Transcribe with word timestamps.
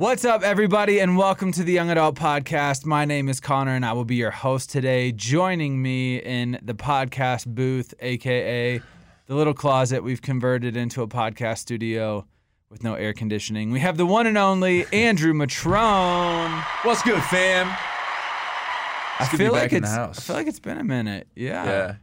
What's 0.00 0.24
up, 0.24 0.42
everybody, 0.42 0.98
and 0.98 1.18
welcome 1.18 1.52
to 1.52 1.62
the 1.62 1.74
Young 1.74 1.90
Adult 1.90 2.14
Podcast. 2.14 2.86
My 2.86 3.04
name 3.04 3.28
is 3.28 3.38
Connor, 3.38 3.74
and 3.74 3.84
I 3.84 3.92
will 3.92 4.06
be 4.06 4.14
your 4.14 4.30
host 4.30 4.70
today. 4.70 5.12
Joining 5.12 5.82
me 5.82 6.16
in 6.16 6.58
the 6.62 6.72
podcast 6.72 7.46
booth, 7.46 7.92
aka 8.00 8.80
the 9.26 9.34
little 9.34 9.52
closet 9.52 10.02
we've 10.02 10.22
converted 10.22 10.74
into 10.74 11.02
a 11.02 11.06
podcast 11.06 11.58
studio 11.58 12.26
with 12.70 12.82
no 12.82 12.94
air 12.94 13.12
conditioning, 13.12 13.72
we 13.72 13.80
have 13.80 13.98
the 13.98 14.06
one 14.06 14.26
and 14.26 14.38
only 14.38 14.86
Andrew 14.90 15.34
Matrone. 15.34 16.64
What's 16.82 17.02
good, 17.02 17.22
fam? 17.24 17.66
I 17.68 19.26
good 19.26 19.30
to 19.32 19.36
feel 19.36 19.52
like 19.52 19.64
back 19.64 19.72
in 19.74 19.82
the 19.82 19.88
it's. 19.88 19.94
house. 19.94 20.18
I 20.18 20.22
feel 20.22 20.36
like 20.36 20.46
it's 20.46 20.60
been 20.60 20.78
a 20.78 20.84
minute. 20.84 21.28
Yeah. 21.36 21.64
Yeah. 21.66 21.94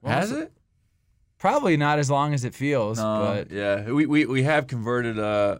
Well, 0.00 0.12
Has 0.12 0.30
it? 0.30 0.52
Probably 1.38 1.76
not 1.76 1.98
as 1.98 2.08
long 2.08 2.32
as 2.34 2.44
it 2.44 2.54
feels, 2.54 2.98
No. 2.98 3.18
but 3.34 3.50
yeah, 3.50 3.90
we, 3.90 4.06
we 4.06 4.26
we 4.26 4.44
have 4.44 4.68
converted 4.68 5.18
uh 5.18 5.58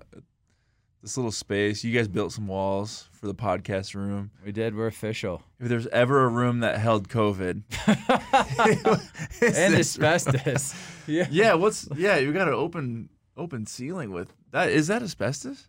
this 1.02 1.16
little 1.16 1.32
space. 1.32 1.82
You 1.82 1.96
guys 1.96 2.08
built 2.08 2.32
some 2.32 2.46
walls 2.46 3.08
for 3.12 3.26
the 3.26 3.34
podcast 3.34 3.94
room. 3.94 4.30
we 4.44 4.52
did. 4.52 4.74
We're 4.74 4.86
official. 4.86 5.42
If 5.58 5.68
there's 5.68 5.88
ever 5.88 6.24
a 6.24 6.28
room 6.28 6.60
that 6.60 6.78
held 6.78 7.08
COVID, 7.08 7.62
and 9.56 9.74
asbestos. 9.74 10.74
yeah. 11.06 11.26
Yeah, 11.30 11.54
what's 11.54 11.88
yeah? 11.96 12.16
You 12.16 12.32
got 12.32 12.48
an 12.48 12.54
open 12.54 13.08
open 13.36 13.66
ceiling 13.66 14.12
with 14.12 14.32
that. 14.52 14.70
Is 14.70 14.86
that 14.86 15.02
asbestos? 15.02 15.68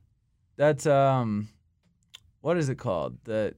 That's 0.56 0.86
um, 0.86 1.50
what 2.42 2.58
is 2.58 2.70
it 2.70 2.76
called? 2.76 3.18
That 3.26 3.56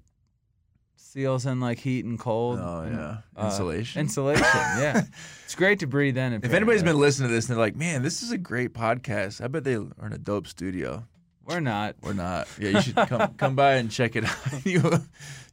seals 0.95 1.45
in 1.45 1.59
like 1.59 1.79
heat 1.79 2.05
and 2.05 2.17
cold. 2.17 2.59
Oh 2.61 2.81
and, 2.81 2.95
yeah, 2.95 3.17
uh, 3.35 3.45
insulation. 3.45 3.99
Insulation. 3.99 4.45
Yeah, 4.45 5.03
it's 5.43 5.55
great 5.55 5.79
to 5.79 5.87
breathe 5.87 6.17
in. 6.17 6.33
if 6.33 6.53
anybody's 6.53 6.83
been 6.83 6.99
listening 6.99 7.29
to 7.29 7.35
this 7.35 7.49
and 7.49 7.57
they're 7.57 7.65
like, 7.65 7.75
"Man, 7.75 8.01
this 8.01 8.23
is 8.23 8.31
a 8.31 8.37
great 8.37 8.73
podcast," 8.73 9.43
I 9.43 9.47
bet 9.47 9.65
they 9.65 9.75
are 9.75 10.05
in 10.05 10.13
a 10.13 10.17
dope 10.17 10.47
studio. 10.47 11.05
We're 11.45 11.59
not. 11.59 11.95
We're 12.01 12.13
not. 12.13 12.47
Yeah, 12.59 12.69
you 12.69 12.81
should 12.81 12.95
come 12.95 13.33
come 13.35 13.55
by 13.55 13.75
and 13.75 13.91
check 13.91 14.15
it 14.15 14.25
out. 14.25 14.37
you 14.65 14.81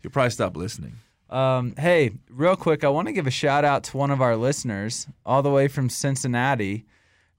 you'll 0.03 0.13
probably 0.13 0.31
stop 0.31 0.57
listening. 0.57 0.95
Um, 1.31 1.75
hey, 1.79 2.13
real 2.29 2.57
quick, 2.57 2.85
I 2.85 2.89
want 2.89 3.09
to 3.09 3.13
give 3.13 3.27
a 3.27 3.31
shout 3.31 3.65
out 3.65 3.85
to 3.85 3.97
one 3.97 4.11
of 4.11 4.21
our 4.21 4.37
listeners, 4.37 5.07
all 5.25 5.43
the 5.43 5.51
way 5.51 5.67
from 5.67 5.89
Cincinnati, 5.89 6.85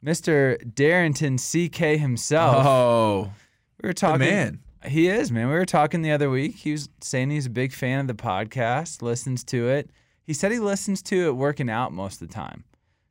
Mr. 0.03 0.57
Darrington 0.73 1.37
CK 1.37 1.99
himself. 1.99 2.65
Oh, 2.65 3.31
we 3.81 3.89
were 3.89 3.93
talking. 3.93 4.19
man. 4.19 4.59
He 4.85 5.07
is, 5.07 5.31
man. 5.31 5.47
We 5.47 5.53
were 5.53 5.65
talking 5.65 6.01
the 6.01 6.11
other 6.11 6.29
week. 6.29 6.55
He 6.55 6.73
was 6.73 6.89
saying 7.01 7.29
he's 7.29 7.45
a 7.45 7.51
big 7.51 7.71
fan 7.71 8.01
of 8.01 8.07
the 8.07 8.13
podcast, 8.13 9.01
listens 9.01 9.43
to 9.45 9.69
it. 9.69 9.89
He 10.23 10.33
said 10.33 10.51
he 10.51 10.59
listens 10.59 11.01
to 11.03 11.27
it 11.27 11.35
working 11.35 11.69
out 11.69 11.93
most 11.93 12.21
of 12.21 12.27
the 12.27 12.33
time. 12.33 12.63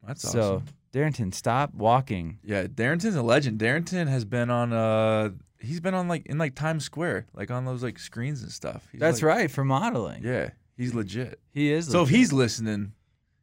That's 0.06 0.22
so, 0.22 0.56
awesome. 0.56 0.64
Darrington, 0.92 1.32
stop 1.32 1.72
walking. 1.74 2.38
Yeah, 2.44 2.66
Darrington's 2.72 3.16
a 3.16 3.22
legend. 3.22 3.58
Darrington 3.58 4.06
has 4.08 4.24
been 4.24 4.50
on 4.50 4.72
uh 4.72 5.30
he's 5.58 5.80
been 5.80 5.94
on 5.94 6.06
like 6.08 6.26
in 6.26 6.38
like 6.38 6.54
Times 6.54 6.84
Square, 6.84 7.26
like 7.34 7.50
on 7.50 7.64
those 7.64 7.82
like 7.82 7.98
screens 7.98 8.42
and 8.42 8.52
stuff. 8.52 8.86
He's 8.92 9.00
That's 9.00 9.22
like- 9.22 9.28
right 9.36 9.50
for 9.50 9.64
modeling. 9.64 10.22
Yeah, 10.22 10.50
he's 10.76 10.94
legit. 10.94 11.40
He 11.52 11.72
is. 11.72 11.86
So 11.88 12.02
if 12.02 12.08
he's 12.10 12.32
listening, 12.32 12.92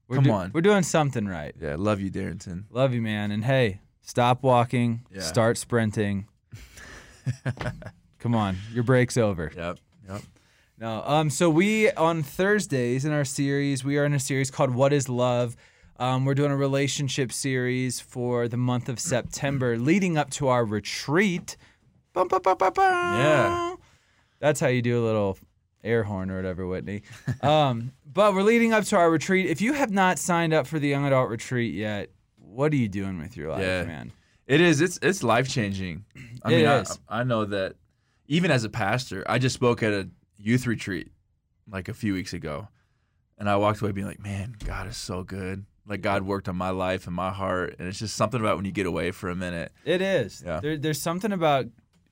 We're 0.07 0.17
come 0.17 0.23
do- 0.25 0.31
on. 0.31 0.51
we're 0.53 0.61
doing 0.61 0.83
something 0.83 1.25
right. 1.27 1.55
Yeah, 1.59 1.75
love 1.77 1.99
you, 1.99 2.09
Darrington. 2.09 2.65
Love 2.69 2.93
you, 2.93 3.01
man. 3.01 3.31
And 3.31 3.43
hey, 3.45 3.79
stop 4.01 4.43
walking. 4.43 5.05
Yeah. 5.11 5.21
Start 5.21 5.57
sprinting. 5.57 6.27
Come 8.19 8.35
on, 8.35 8.57
your 8.73 8.83
break's 8.83 9.17
over. 9.17 9.51
Yep. 9.55 9.79
Yep. 10.09 10.21
No. 10.79 11.03
Um. 11.05 11.29
So 11.29 11.49
we 11.49 11.89
on 11.91 12.21
Thursdays 12.23 13.05
in 13.05 13.11
our 13.11 13.25
series, 13.25 13.83
we 13.83 13.97
are 13.97 14.05
in 14.05 14.13
a 14.13 14.19
series 14.19 14.51
called 14.51 14.71
"What 14.73 14.93
Is 14.93 15.07
Love." 15.09 15.55
Um, 15.99 16.23
we're 16.23 16.33
doing 16.33 16.51
a 16.51 16.55
relationship 16.57 17.31
series 17.33 17.99
for 17.99 18.47
the 18.47 18.55
month 18.57 18.87
of 18.87 18.99
September, 19.01 19.77
leading 19.77 20.17
up 20.17 20.29
to 20.31 20.47
our 20.47 20.63
retreat. 20.63 21.57
Bum, 22.13 22.29
bum, 22.29 22.41
bum. 22.41 22.57
Yeah. 22.77 23.75
That's 24.39 24.61
how 24.61 24.67
you 24.67 24.81
do 24.81 25.03
a 25.03 25.05
little 25.05 25.37
air 25.83 26.03
horn 26.03 26.31
or 26.31 26.37
whatever, 26.37 26.65
Whitney. 26.65 27.01
um, 27.41 27.91
but 28.05 28.33
we're 28.33 28.43
leading 28.43 28.71
up 28.71 28.85
to 28.85 28.95
our 28.95 29.11
retreat. 29.11 29.47
If 29.47 29.59
you 29.59 29.73
have 29.73 29.91
not 29.91 30.17
signed 30.19 30.53
up 30.53 30.67
for 30.67 30.79
the 30.79 30.87
young 30.87 31.05
adult 31.05 31.29
retreat 31.29 31.73
yet, 31.73 32.09
what 32.37 32.71
are 32.71 32.77
you 32.77 32.87
doing 32.87 33.19
with 33.19 33.35
your 33.35 33.49
life, 33.51 33.61
Yeah. 33.61 33.83
man? 33.83 34.13
It 34.47 34.61
is. 34.61 34.81
It's 34.81 34.97
it's 35.03 35.21
life 35.21 35.47
changing. 35.47 36.05
I 36.43 36.51
It 36.51 36.55
mean, 36.55 36.65
I. 36.65 37.19
I 37.19 37.23
know 37.23 37.45
that 37.45 37.75
even 38.27 38.49
as 38.49 38.63
a 38.63 38.69
pastor, 38.69 39.23
I 39.27 39.37
just 39.37 39.53
spoke 39.53 39.83
at 39.83 39.93
a 39.93 40.09
youth 40.37 40.65
retreat 40.65 41.11
like 41.69 41.87
a 41.87 41.93
few 41.93 42.13
weeks 42.13 42.33
ago, 42.33 42.67
and 43.37 43.47
I 43.47 43.57
walked 43.57 43.81
away 43.81 43.91
being 43.91 44.07
like, 44.07 44.19
"Man, 44.23 44.55
God 44.65 44.87
is 44.87 44.97
so 44.97 45.23
good. 45.23 45.65
Like 45.89 46.01
God 46.01 46.21
worked 46.23 46.47
on 46.47 46.55
my 46.55 46.69
life 46.69 47.07
and 47.07 47.15
my 47.15 47.31
heart, 47.31 47.75
and 47.79 47.87
it's 47.87 47.99
just 47.99 48.15
something 48.15 48.39
about 48.39 48.55
when 48.57 48.65
you 48.65 48.71
get 48.71 48.85
away 48.85 49.09
for 49.11 49.29
a 49.29 49.35
minute. 49.35 49.71
It 49.83 50.01
is. 50.01 50.43
Yeah. 50.45 50.59
There, 50.61 50.77
there's 50.77 51.01
something 51.01 51.31
about. 51.31 51.65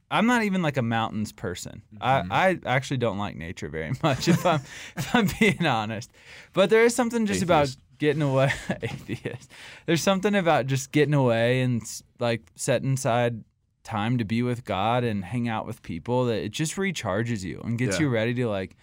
I'm 0.10 0.26
not 0.26 0.44
even 0.44 0.62
like 0.62 0.78
a 0.78 0.82
mountains 0.82 1.34
person. 1.34 1.82
Mm-hmm. 2.02 2.32
I, 2.32 2.50
I 2.52 2.60
actually 2.66 2.98
don't 2.98 3.18
like 3.18 3.36
nature 3.36 3.68
very 3.70 3.92
much, 4.04 4.28
if 4.28 4.46
I'm 4.46 4.62
if 4.96 5.14
I'm 5.16 5.28
being 5.40 5.66
honest. 5.66 6.12
But 6.54 6.70
there 6.70 6.84
is 6.86 6.96
something 6.96 7.26
just 7.26 7.44
about 7.44 7.76
getting 8.00 8.22
away. 8.22 8.52
atheist. 8.82 9.52
There's 9.86 10.02
something 10.02 10.34
about 10.34 10.66
just 10.68 10.92
getting 10.92 11.14
away 11.14 11.62
and 11.62 11.82
like 12.20 12.42
setting 12.56 12.94
aside 12.94 13.44
time 13.84 14.18
to 14.18 14.26
be 14.26 14.42
with 14.44 14.66
God 14.66 15.04
and 15.04 15.24
hang 15.24 15.48
out 15.48 15.66
with 15.66 15.82
people 15.82 16.26
that 16.26 16.44
it 16.44 16.50
just 16.52 16.76
recharges 16.76 17.44
you 17.44 17.62
and 17.64 17.78
gets 17.78 17.98
Yeah. 17.98 18.04
you 18.06 18.10
ready 18.10 18.34
to 18.36 18.48
like 18.48 18.76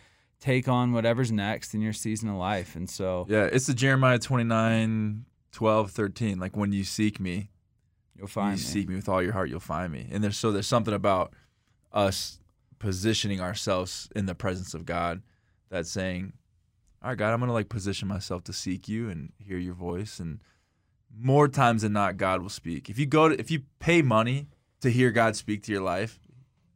take 0.45 0.69
on 0.69 0.93
whatever's 0.93 1.33
next 1.33 1.73
in 1.75 1.81
your 1.81 1.95
season 1.95 2.29
of 2.29 2.37
life. 2.37 2.77
And 2.77 2.89
so 2.89 3.25
Yeah, 3.29 3.45
it's 3.45 3.67
the 3.67 3.75
Jeremiah 3.75 4.19
29, 4.19 5.25
12, 5.53 5.91
13. 5.91 6.39
Like 6.39 6.55
when 6.55 6.71
you 6.73 6.85
seek 6.85 7.19
me, 7.19 7.51
you'll 8.15 8.27
find 8.27 8.59
you 8.59 8.65
me. 8.65 8.71
seek 8.71 8.89
me 8.89 8.97
with 8.97 9.09
all 9.09 9.23
your 9.23 9.33
heart, 9.33 9.49
you'll 9.49 9.61
find 9.61 9.91
me. 9.91 10.07
And 10.11 10.23
there's 10.23 10.37
so 10.37 10.53
there's 10.53 10.67
something 10.67 10.93
about 10.93 11.33
us 11.93 12.41
positioning 12.79 13.41
ourselves 13.41 14.11
in 14.15 14.27
the 14.27 14.35
presence 14.35 14.75
of 14.75 14.85
God 14.85 15.23
that's 15.71 15.91
saying, 15.91 16.35
All 17.03 17.09
right, 17.11 17.19
God, 17.19 17.33
I'm 17.33 17.41
gonna 17.41 17.55
like 17.55 17.71
position 17.71 18.07
myself 18.07 18.45
to 18.45 18.53
seek 18.53 18.87
you 18.87 19.09
and 19.09 19.33
hear 19.39 19.57
your 19.57 19.75
voice. 19.75 20.19
And 20.21 20.41
more 21.17 21.49
times 21.49 21.83
than 21.83 21.95
not, 21.95 22.19
God 22.19 22.43
will 22.43 22.51
speak. 22.51 22.91
If 22.91 22.99
you 22.99 23.07
go 23.07 23.31
to 23.31 23.41
if 23.41 23.51
you 23.51 23.63
pay 23.79 24.03
money 24.03 24.49
to 24.83 24.91
hear 24.91 25.11
God 25.11 25.37
speak 25.37 25.63
to 25.63 25.73
your 25.73 25.81
life, 25.81 26.19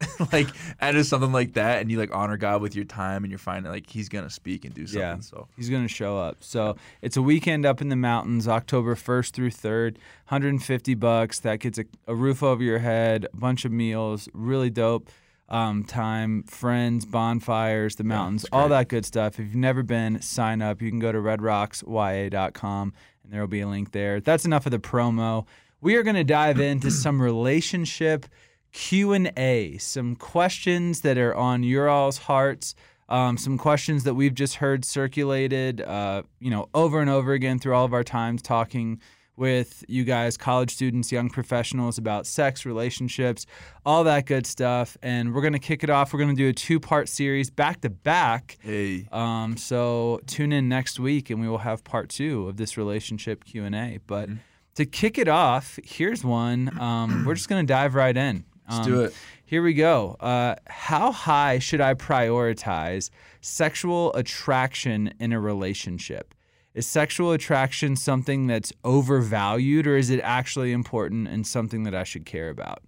like 0.33 0.49
and 0.81 0.97
it's 0.97 1.09
something 1.09 1.33
like 1.33 1.55
that, 1.55 1.81
and 1.81 1.91
you 1.91 1.99
like 1.99 2.15
honor 2.15 2.37
God 2.37 2.63
with 2.63 2.77
your 2.77 2.85
time 2.85 3.25
and 3.25 3.31
you're 3.31 3.39
finding 3.39 3.71
like 3.71 3.91
He's 3.91 4.09
gonna 4.09 4.31
speak 4.31 4.65
and 4.65 4.75
do 4.75 4.87
something. 4.87 5.01
Yeah. 5.01 5.21
So 5.21 5.49
He's 5.57 5.69
going 5.69 5.83
to 5.83 5.89
show 5.89 6.19
up. 6.19 6.37
So 6.41 6.77
it's 7.03 7.17
a 7.17 7.23
weekend 7.23 7.67
up 7.67 7.81
in 7.81 7.89
the 7.89 7.97
mountains, 7.97 8.47
October 8.47 8.95
1st 8.95 9.31
through 9.33 9.51
3rd, 9.51 9.95
150 10.29 10.95
bucks. 10.95 11.41
That 11.41 11.61
gets 11.61 11.79
a, 11.79 11.85
a 12.07 12.15
roof 12.15 12.43
over 12.43 12.63
your 12.63 12.79
head, 12.79 13.27
a 13.33 13.37
bunch 13.37 13.65
of 13.65 13.73
meals, 13.73 14.29
really 14.33 14.71
dope 14.71 15.11
um, 15.49 15.85
time, 15.85 16.43
friends, 16.45 17.05
bonfires, 17.05 17.97
the 17.97 18.05
mountains, 18.05 18.45
it's 18.45 18.53
all 18.53 18.69
that 18.69 18.89
good 18.89 19.07
stuff. 19.07 19.35
If 19.35 19.47
you've 19.47 19.55
never 19.55 19.83
been, 19.83 20.21
sign 20.21 20.61
up. 20.61 20.83
You 20.83 20.91
can 20.91 20.99
go 20.99 21.11
to 21.11 21.19
redrocksya.com 21.19 22.93
and 23.25 23.33
there 23.33 23.41
will 23.41 23.49
be 23.49 23.61
a 23.61 23.69
link 23.69 23.93
there. 23.93 24.21
That's 24.21 24.45
enough 24.45 24.67
of 24.67 24.73
the 24.73 24.79
promo. 24.79 25.47
We 25.81 25.97
are 25.97 26.03
going 26.03 26.17
to 26.17 26.25
dive 26.25 26.61
into 26.61 26.91
some 26.91 27.23
relationship 27.23 28.27
Q&A, 28.73 29.79
some 29.79 30.17
questions 30.17 31.01
that 31.03 31.19
are 31.19 31.35
on 31.35 31.63
your 31.63 31.89
all's 31.89 32.19
hearts 32.19 32.75
um, 33.09 33.39
some 33.39 33.57
questions 33.57 34.05
that 34.05 34.15
we've 34.15 34.35
just 34.35 34.57
heard 34.57 34.85
circulated, 34.85 35.81
uh, 35.81 36.23
you 36.41 36.51
know, 36.51 36.69
over 36.75 37.01
and 37.01 37.09
over 37.09 37.33
again 37.33 37.59
through 37.59 37.75
all 37.75 37.85
of 37.85 37.95
our 37.95 38.05
times 38.05 38.43
talking 38.43 39.01
with 39.35 39.85
you 39.89 40.05
guys, 40.05 40.37
college 40.37 40.75
students, 40.75 41.13
young 41.13 41.31
professionals 41.31 41.97
about 41.97 42.27
sex, 42.27 42.67
relationships, 42.67 43.47
all 43.87 44.05
that 44.05 44.27
good 44.27 44.45
stuff. 44.45 44.97
And 45.01 45.33
we're 45.33 45.43
gonna 45.43 45.61
kick 45.61 45.85
it 45.85 45.91
off. 45.91 46.13
We're 46.13 46.19
gonna 46.19 46.35
do 46.35 46.49
a 46.49 46.53
two-part 46.53 47.09
series 47.09 47.49
back 47.49 47.81
to 47.83 47.89
back. 47.89 48.59
hey, 48.61 49.07
Um, 49.13 49.57
so 49.57 50.21
tune 50.27 50.53
in 50.53 50.69
next 50.69 50.99
week, 50.99 51.31
and 51.31 51.41
we 51.41 51.49
will 51.49 51.59
have 51.59 51.85
part 51.85 52.09
two 52.09 52.49
of 52.49 52.57
this 52.57 52.77
relationship 52.77 53.45
Q 53.45 53.65
and 53.65 53.77
A. 53.77 54.01
But 54.07 54.29
to 54.75 54.85
kick 54.85 55.19
it 55.19 55.29
off, 55.29 55.79
here's 55.85 56.25
one. 56.25 56.77
Um, 56.79 57.25
we're 57.25 57.35
just 57.35 57.49
gonna 57.49 57.63
dive 57.63 57.95
right 57.95 58.17
in. 58.17 58.45
Let's 58.69 58.87
Um, 58.87 58.93
do 58.93 59.01
it. 59.03 59.15
here 59.45 59.63
we 59.63 59.75
go. 59.75 60.17
Uh, 60.21 60.55
how 60.69 61.11
high 61.13 61.59
should 61.59 61.81
I 61.81 61.95
prioritize 61.95 63.11
sexual 63.41 64.13
attraction 64.15 65.13
in 65.19 65.33
a 65.33 65.41
relationship? 65.41 66.35
Is 66.75 66.87
sexual 66.87 67.33
attraction 67.33 67.97
something 67.97 68.47
that's 68.47 68.73
overvalued, 68.85 69.87
or 69.87 69.97
is 69.97 70.11
it 70.11 70.21
actually 70.23 70.71
important 70.73 71.27
and 71.27 71.47
something 71.47 71.83
that 71.85 71.95
I 71.95 72.05
should 72.05 72.25
care 72.27 72.51
about? 72.51 72.83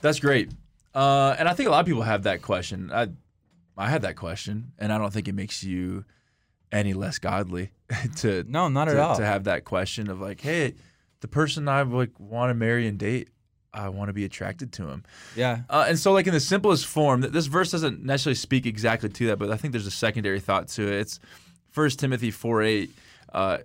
That's 0.00 0.20
great. 0.20 0.52
Uh, 0.94 1.34
and 1.38 1.48
I 1.48 1.54
think 1.54 1.68
a 1.68 1.72
lot 1.72 1.80
of 1.80 1.86
people 1.86 2.02
have 2.02 2.24
that 2.24 2.42
question. 2.42 2.90
I, 2.92 3.08
I 3.76 3.88
had 3.88 4.02
that 4.02 4.16
question, 4.16 4.72
and 4.78 4.92
I 4.92 4.98
don't 4.98 5.12
think 5.12 5.28
it 5.28 5.34
makes 5.34 5.62
you 5.62 6.04
any 6.72 6.92
less 6.92 7.18
godly 7.18 7.72
to 8.16 8.44
No, 8.48 8.68
not 8.68 8.88
at 8.88 8.96
all. 8.96 9.16
to 9.16 9.24
have 9.24 9.44
that 9.44 9.64
question 9.64 10.08
of 10.10 10.20
like, 10.20 10.40
hey, 10.40 10.74
the 11.20 11.28
person 11.28 11.68
I 11.68 11.82
like 11.82 12.18
want 12.18 12.50
to 12.50 12.54
marry 12.54 12.86
and 12.86 12.98
date, 12.98 13.28
I 13.72 13.88
want 13.88 14.08
to 14.08 14.12
be 14.12 14.24
attracted 14.24 14.72
to 14.74 14.88
him. 14.88 15.04
yeah. 15.36 15.60
Uh, 15.70 15.86
and 15.88 15.98
so, 15.98 16.12
like 16.12 16.26
in 16.26 16.32
the 16.32 16.40
simplest 16.40 16.86
form, 16.86 17.20
this 17.20 17.46
verse 17.46 17.70
doesn't 17.70 18.04
necessarily 18.04 18.34
speak 18.34 18.66
exactly 18.66 19.08
to 19.08 19.26
that, 19.28 19.38
but 19.38 19.50
I 19.50 19.56
think 19.56 19.72
there's 19.72 19.86
a 19.86 19.90
secondary 19.92 20.40
thought 20.40 20.68
to 20.68 20.82
it. 20.82 21.00
It's 21.00 21.20
First 21.70 21.98
Timothy 22.00 22.30
four 22.30 22.62
eight. 22.62 22.90
Uh, 23.32 23.58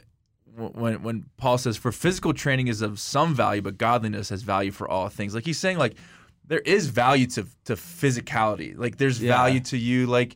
when 0.56 1.02
when 1.04 1.25
Paul 1.38 1.57
says, 1.57 1.75
"For 1.75 1.92
physical 1.92 2.34
training 2.34 2.68
is 2.68 2.81
of 2.81 3.00
some 3.00 3.34
value, 3.36 3.62
but 3.62 3.78
godliness 3.78 4.30
has 4.30 4.42
value 4.44 4.72
for 4.72 4.88
all 4.88 5.10
things." 5.10 5.34
Like 5.34 5.44
he's 5.46 5.57
saying, 5.60 5.78
like 5.80 5.96
there 6.48 6.60
is 6.60 6.88
value 6.88 7.25
to 7.28 7.46
to 7.66 7.74
physicality. 7.75 8.78
Like 8.78 8.98
there's 8.98 9.19
Yeah. 9.22 9.36
value 9.36 9.60
to 9.62 9.78
you, 9.78 10.06
like 10.06 10.36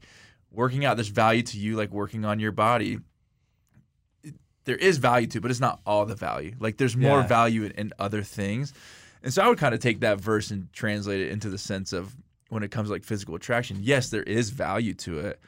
working 0.51 0.83
out. 0.83 0.97
There's 0.97 1.07
value 1.09 1.43
to 1.43 1.59
you, 1.59 1.75
like 1.75 1.91
working 1.91 2.25
on 2.25 2.39
your 2.39 2.51
body. 2.51 2.99
There 4.65 4.75
is 4.75 4.97
value 4.97 5.27
to, 5.27 5.37
it, 5.37 5.41
but 5.41 5.51
it's 5.51 5.59
not 5.59 5.79
all 5.85 6.05
the 6.05 6.15
value. 6.15 6.55
Like 6.59 6.77
there's 6.77 6.95
more 6.97 7.19
Yeah. 7.19 7.27
value 7.27 7.63
in, 7.63 7.71
in 7.71 7.93
other 7.97 8.21
things. 8.23 8.73
And 9.23 9.33
so 9.33 9.41
I 9.41 9.49
would 9.49 9.57
kind 9.57 9.73
of 9.73 9.79
take 9.81 9.99
that 10.01 10.19
verse 10.19 10.51
and 10.51 10.71
translate 10.73 11.21
it 11.21 11.29
into 11.31 11.49
the 11.49 11.57
sense 11.57 11.93
of 11.93 12.15
when 12.49 12.63
it 12.63 12.71
comes 12.71 12.87
to 12.89 12.93
like 12.93 13.03
physical 13.03 13.35
attraction, 13.35 13.77
yes, 13.81 14.09
there 14.09 14.23
is 14.23 14.49
value 14.49 14.93
to 14.95 15.19
it. 15.19 15.39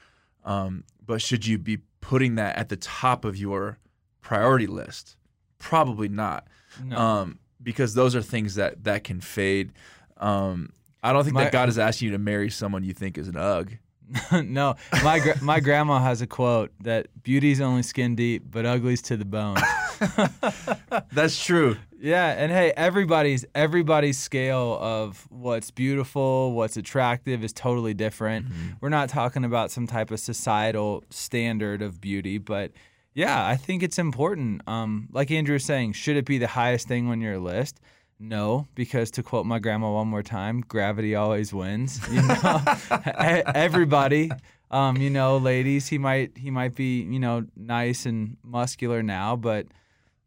Um, 0.43 0.83
but 1.05 1.21
should 1.21 1.45
you 1.45 1.57
be 1.57 1.79
putting 2.01 2.35
that 2.35 2.57
at 2.57 2.69
the 2.69 2.75
top 2.77 3.25
of 3.25 3.37
your 3.37 3.77
priority 4.21 4.67
list? 4.67 5.15
Probably 5.57 6.09
not. 6.09 6.47
No. 6.83 6.97
Um, 6.97 7.39
because 7.61 7.93
those 7.93 8.15
are 8.15 8.21
things 8.21 8.55
that 8.55 8.83
that 8.83 9.03
can 9.03 9.21
fade. 9.21 9.71
Um, 10.17 10.69
I 11.03 11.13
don't 11.13 11.23
think 11.23 11.33
My- 11.35 11.43
that 11.45 11.51
God 11.51 11.69
is 11.69 11.77
asking 11.79 12.07
you 12.07 12.11
to 12.13 12.17
marry 12.19 12.49
someone 12.49 12.83
you 12.83 12.93
think 12.93 13.17
is 13.17 13.27
an 13.27 13.37
ugg. 13.37 13.77
no, 14.43 14.75
my 15.03 15.19
gra- 15.19 15.41
my 15.41 15.59
grandma 15.59 15.99
has 15.99 16.21
a 16.21 16.27
quote 16.27 16.71
that 16.81 17.07
beauty's 17.23 17.61
only 17.61 17.83
skin 17.83 18.15
deep, 18.15 18.43
but 18.49 18.65
ugly's 18.65 19.01
to 19.03 19.17
the 19.17 19.25
bone. 19.25 19.57
That's 21.11 21.43
true. 21.43 21.77
yeah, 21.99 22.29
and 22.31 22.51
hey, 22.51 22.73
everybody's 22.75 23.45
everybody's 23.55 24.17
scale 24.17 24.77
of 24.81 25.27
what's 25.29 25.71
beautiful, 25.71 26.53
what's 26.53 26.77
attractive 26.77 27.43
is 27.43 27.53
totally 27.53 27.93
different. 27.93 28.47
We're 28.81 28.89
not 28.89 29.09
talking 29.09 29.45
about 29.45 29.71
some 29.71 29.87
type 29.87 30.11
of 30.11 30.19
societal 30.19 31.03
standard 31.09 31.81
of 31.81 32.01
beauty, 32.01 32.37
but 32.37 32.71
yeah, 33.13 33.45
I 33.45 33.55
think 33.55 33.83
it's 33.83 33.99
important. 33.99 34.61
Um, 34.67 35.09
like 35.11 35.31
Andrew 35.31 35.53
was 35.53 35.65
saying, 35.65 35.93
should 35.93 36.15
it 36.17 36.25
be 36.25 36.37
the 36.37 36.47
highest 36.47 36.87
thing 36.87 37.07
on 37.09 37.21
your 37.21 37.39
list? 37.39 37.79
No, 38.23 38.67
because 38.75 39.09
to 39.11 39.23
quote 39.23 39.47
my 39.47 39.57
grandma 39.57 39.91
one 39.91 40.07
more 40.07 40.21
time, 40.21 40.61
gravity 40.61 41.15
always 41.15 41.51
wins. 41.51 41.99
You 42.07 42.21
know, 42.21 42.61
everybody, 43.55 44.29
um, 44.69 44.97
you 44.97 45.09
know, 45.09 45.37
ladies, 45.37 45.87
he 45.87 45.97
might 45.97 46.37
he 46.37 46.51
might 46.51 46.75
be 46.75 47.01
you 47.01 47.19
know 47.19 47.47
nice 47.55 48.05
and 48.05 48.37
muscular 48.43 49.01
now, 49.01 49.35
but 49.35 49.65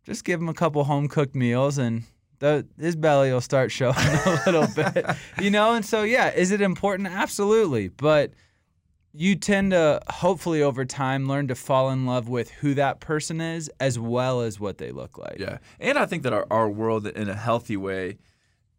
just 0.03 0.25
give 0.25 0.41
him 0.41 0.49
a 0.49 0.55
couple 0.55 0.83
home 0.83 1.07
cooked 1.07 1.37
meals 1.37 1.79
and 1.79 2.03
the, 2.41 2.67
his 2.81 2.97
belly 2.97 3.33
will 3.33 3.41
start 3.41 3.71
showing 3.71 3.95
a 3.97 4.43
little 4.45 4.67
bit, 4.75 5.07
you 5.41 5.51
know. 5.51 5.75
And 5.75 5.85
so, 5.85 6.03
yeah, 6.03 6.31
is 6.33 6.51
it 6.51 6.61
important? 6.61 7.09
Absolutely, 7.09 7.91
but 7.91 8.33
you 9.17 9.37
tend 9.37 9.71
to 9.71 10.01
hopefully 10.11 10.61
over 10.61 10.85
time 10.85 11.27
learn 11.29 11.47
to 11.47 11.55
fall 11.55 11.89
in 11.91 12.05
love 12.05 12.29
with 12.29 12.51
who 12.51 12.75
that 12.75 12.99
person 12.99 13.41
is 13.41 13.71
as 13.79 13.97
well 13.97 14.41
as 14.41 14.59
what 14.59 14.79
they 14.79 14.91
look 14.91 15.17
like. 15.17 15.37
Yeah. 15.39 15.59
And 15.79 15.97
I 15.97 16.05
think 16.05 16.25
that 16.25 16.33
our, 16.33 16.47
our 16.51 16.69
world 16.69 17.07
in 17.07 17.29
a 17.29 17.35
healthy 17.37 17.77
way 17.77 18.19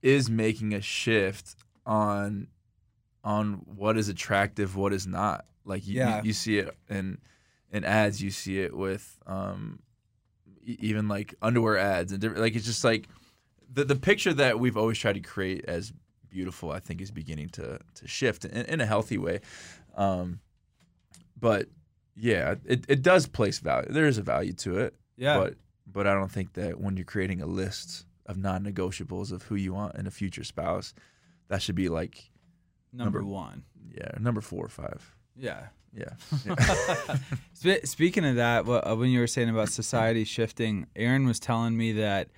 is 0.02 0.30
making 0.30 0.74
a 0.74 0.82
shift 0.82 1.56
on 1.86 2.48
on 3.24 3.54
what 3.66 3.98
is 3.98 4.10
attractive, 4.10 4.76
what 4.76 4.94
is 4.94 5.08
not. 5.08 5.46
Like 5.64 5.88
you, 5.88 5.96
Yeah. 5.96 6.18
you, 6.22 6.28
you 6.28 6.34
see 6.34 6.58
it 6.60 6.76
in 6.90 7.18
in 7.72 7.86
ads, 7.86 8.22
you 8.22 8.30
see 8.30 8.60
it 8.60 8.76
with 8.76 9.18
um 9.26 9.80
even 10.66 11.08
like 11.08 11.34
underwear 11.42 11.78
ads 11.78 12.12
and 12.12 12.20
different 12.20 12.42
like 12.42 12.56
it's 12.56 12.66
just 12.66 12.84
like 12.84 13.08
the 13.72 13.86
the 13.86 13.96
picture 13.96 14.34
that 14.34 14.60
we've 14.60 14.76
always 14.78 14.98
tried 15.00 15.14
to 15.14 15.22
create 15.22 15.64
as 15.66 15.94
beautiful, 16.30 16.72
I 16.72 16.80
think 16.81 17.00
is 17.02 17.12
beginning 17.12 17.48
to 17.50 17.80
to 17.96 18.08
shift 18.08 18.44
in, 18.44 18.66
in 18.66 18.81
a 18.81 18.86
healthy 18.86 19.18
way. 19.18 19.40
Um 19.95 20.39
but 21.39 21.68
yeah, 22.15 22.56
it, 22.65 22.86
it 22.88 23.01
does 23.01 23.27
place 23.27 23.59
value. 23.59 23.89
There 23.92 24.06
is 24.06 24.18
a 24.18 24.21
value 24.24 24.53
to 24.53 24.77
it. 24.80 24.95
Yeah. 25.18 25.38
But 25.38 25.56
but 25.88 26.07
I 26.07 26.13
don't 26.13 26.31
think 26.31 26.53
that 26.53 26.80
when 26.80 26.95
you're 26.97 27.06
creating 27.06 27.42
a 27.42 27.45
list 27.45 28.06
of 28.25 28.38
non-negotiables 28.38 29.31
of 29.31 29.44
who 29.44 29.56
you 29.56 29.74
want 29.74 29.95
in 29.95 30.07
a 30.07 30.12
future 30.12 30.44
spouse, 30.44 30.94
that 31.50 31.62
should 31.62 31.75
be 31.75 31.89
like 31.89 32.31
number, 32.92 33.19
number- 33.19 33.31
one. 33.33 33.63
yeah 33.94 34.12
number 34.19 34.42
four 34.42 34.65
or 34.65 34.69
five. 34.69 35.15
Yeah. 35.36 35.68
Yeah. 35.94 36.15
Spe- 37.53 37.86
Speaking 37.86 38.25
of 38.25 38.36
that, 38.36 38.68
uh, 38.68 38.95
when 38.95 39.09
you 39.09 39.19
were 39.19 39.27
saying 39.27 39.50
about 39.50 39.69
society 39.69 40.24
shifting, 40.25 40.88
Erin 40.95 41.25
was 41.25 41.39
telling 41.39 41.77
me 41.77 41.94
that 41.94 42.30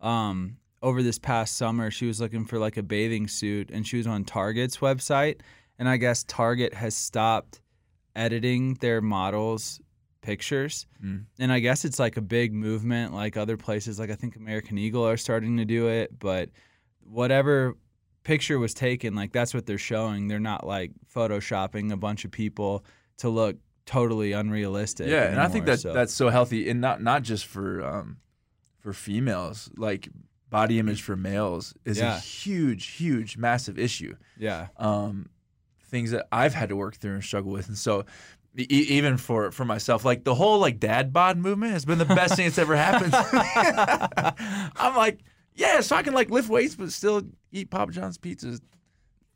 um, 0.00 0.58
over 0.82 1.02
this 1.02 1.18
past 1.18 1.56
summer, 1.56 1.90
she 1.90 2.06
was 2.06 2.20
looking 2.20 2.44
for 2.44 2.58
like 2.58 2.76
a 2.76 2.82
bathing 2.82 3.26
suit, 3.28 3.70
and 3.70 3.86
she 3.86 3.96
was 3.96 4.06
on 4.06 4.24
Target's 4.24 4.78
website, 4.78 5.36
and 5.78 5.88
I 5.88 5.96
guess 5.96 6.24
Target 6.24 6.74
has 6.74 6.94
stopped 6.94 7.60
editing 8.14 8.74
their 8.74 9.00
models' 9.00 9.80
pictures, 10.22 10.86
Mm. 11.04 11.26
and 11.38 11.52
I 11.52 11.60
guess 11.60 11.84
it's 11.84 11.98
like 11.98 12.16
a 12.16 12.20
big 12.22 12.52
movement. 12.52 13.12
Like 13.14 13.36
other 13.36 13.56
places, 13.56 13.98
like 13.98 14.10
I 14.10 14.14
think 14.14 14.36
American 14.36 14.78
Eagle 14.78 15.06
are 15.06 15.16
starting 15.16 15.56
to 15.58 15.64
do 15.64 15.88
it, 15.88 16.18
but 16.18 16.50
whatever 17.04 17.76
picture 18.24 18.58
was 18.58 18.74
taken, 18.74 19.14
like 19.14 19.32
that's 19.32 19.54
what 19.54 19.66
they're 19.66 19.78
showing. 19.78 20.26
They're 20.28 20.40
not 20.40 20.66
like 20.66 20.92
photoshopping 21.14 21.92
a 21.92 21.96
bunch 21.96 22.24
of 22.24 22.30
people 22.30 22.84
to 23.18 23.28
look 23.28 23.56
totally 23.84 24.32
unrealistic. 24.32 25.08
yeah, 25.08 25.30
and 25.30 25.40
I 25.40 25.44
think 25.48 25.62
anymore, 25.62 25.76
that 25.76 25.80
so- 25.80 25.92
that's 25.92 26.12
so 26.14 26.28
healthy, 26.30 26.68
and 26.68 26.80
not 26.80 27.00
not 27.02 27.22
just 27.22 27.46
for 27.46 27.84
um 27.84 28.16
for 28.80 28.92
females. 28.92 29.70
Like 29.76 30.08
body 30.48 30.78
image 30.78 31.02
for 31.02 31.16
males 31.16 31.74
is 31.84 31.98
Yeah. 31.98 32.16
a 32.16 32.20
huge, 32.20 32.86
huge, 32.86 33.36
massive 33.36 33.78
issue. 33.78 34.16
yeah, 34.38 34.68
um, 34.76 35.28
things 35.88 36.10
that 36.10 36.26
I've 36.32 36.54
had 36.54 36.68
to 36.70 36.76
work 36.76 36.96
through 36.96 37.14
and 37.14 37.24
struggle 37.24 37.52
with. 37.52 37.68
And 37.68 37.78
so, 37.78 38.04
e- 38.56 38.66
even 38.68 39.16
for 39.16 39.50
for 39.50 39.64
myself, 39.64 40.04
like 40.04 40.24
the 40.24 40.34
whole 40.34 40.58
like 40.58 40.80
dad 40.80 41.12
bod 41.12 41.38
movement 41.38 41.72
has 41.72 41.84
been 41.84 41.98
the 41.98 42.04
best 42.04 42.36
thing 42.36 42.46
that's 42.46 42.58
ever 42.58 42.76
happened. 42.76 43.14
I'm 44.76 44.96
like, 44.96 45.20
yeah, 45.54 45.80
so 45.80 45.96
I 45.96 46.02
can 46.02 46.14
like 46.14 46.30
lift 46.30 46.48
weights 46.48 46.76
but 46.76 46.92
still 46.92 47.22
eat 47.52 47.70
Papa 47.70 47.92
John's 47.92 48.18
pizzas. 48.18 48.60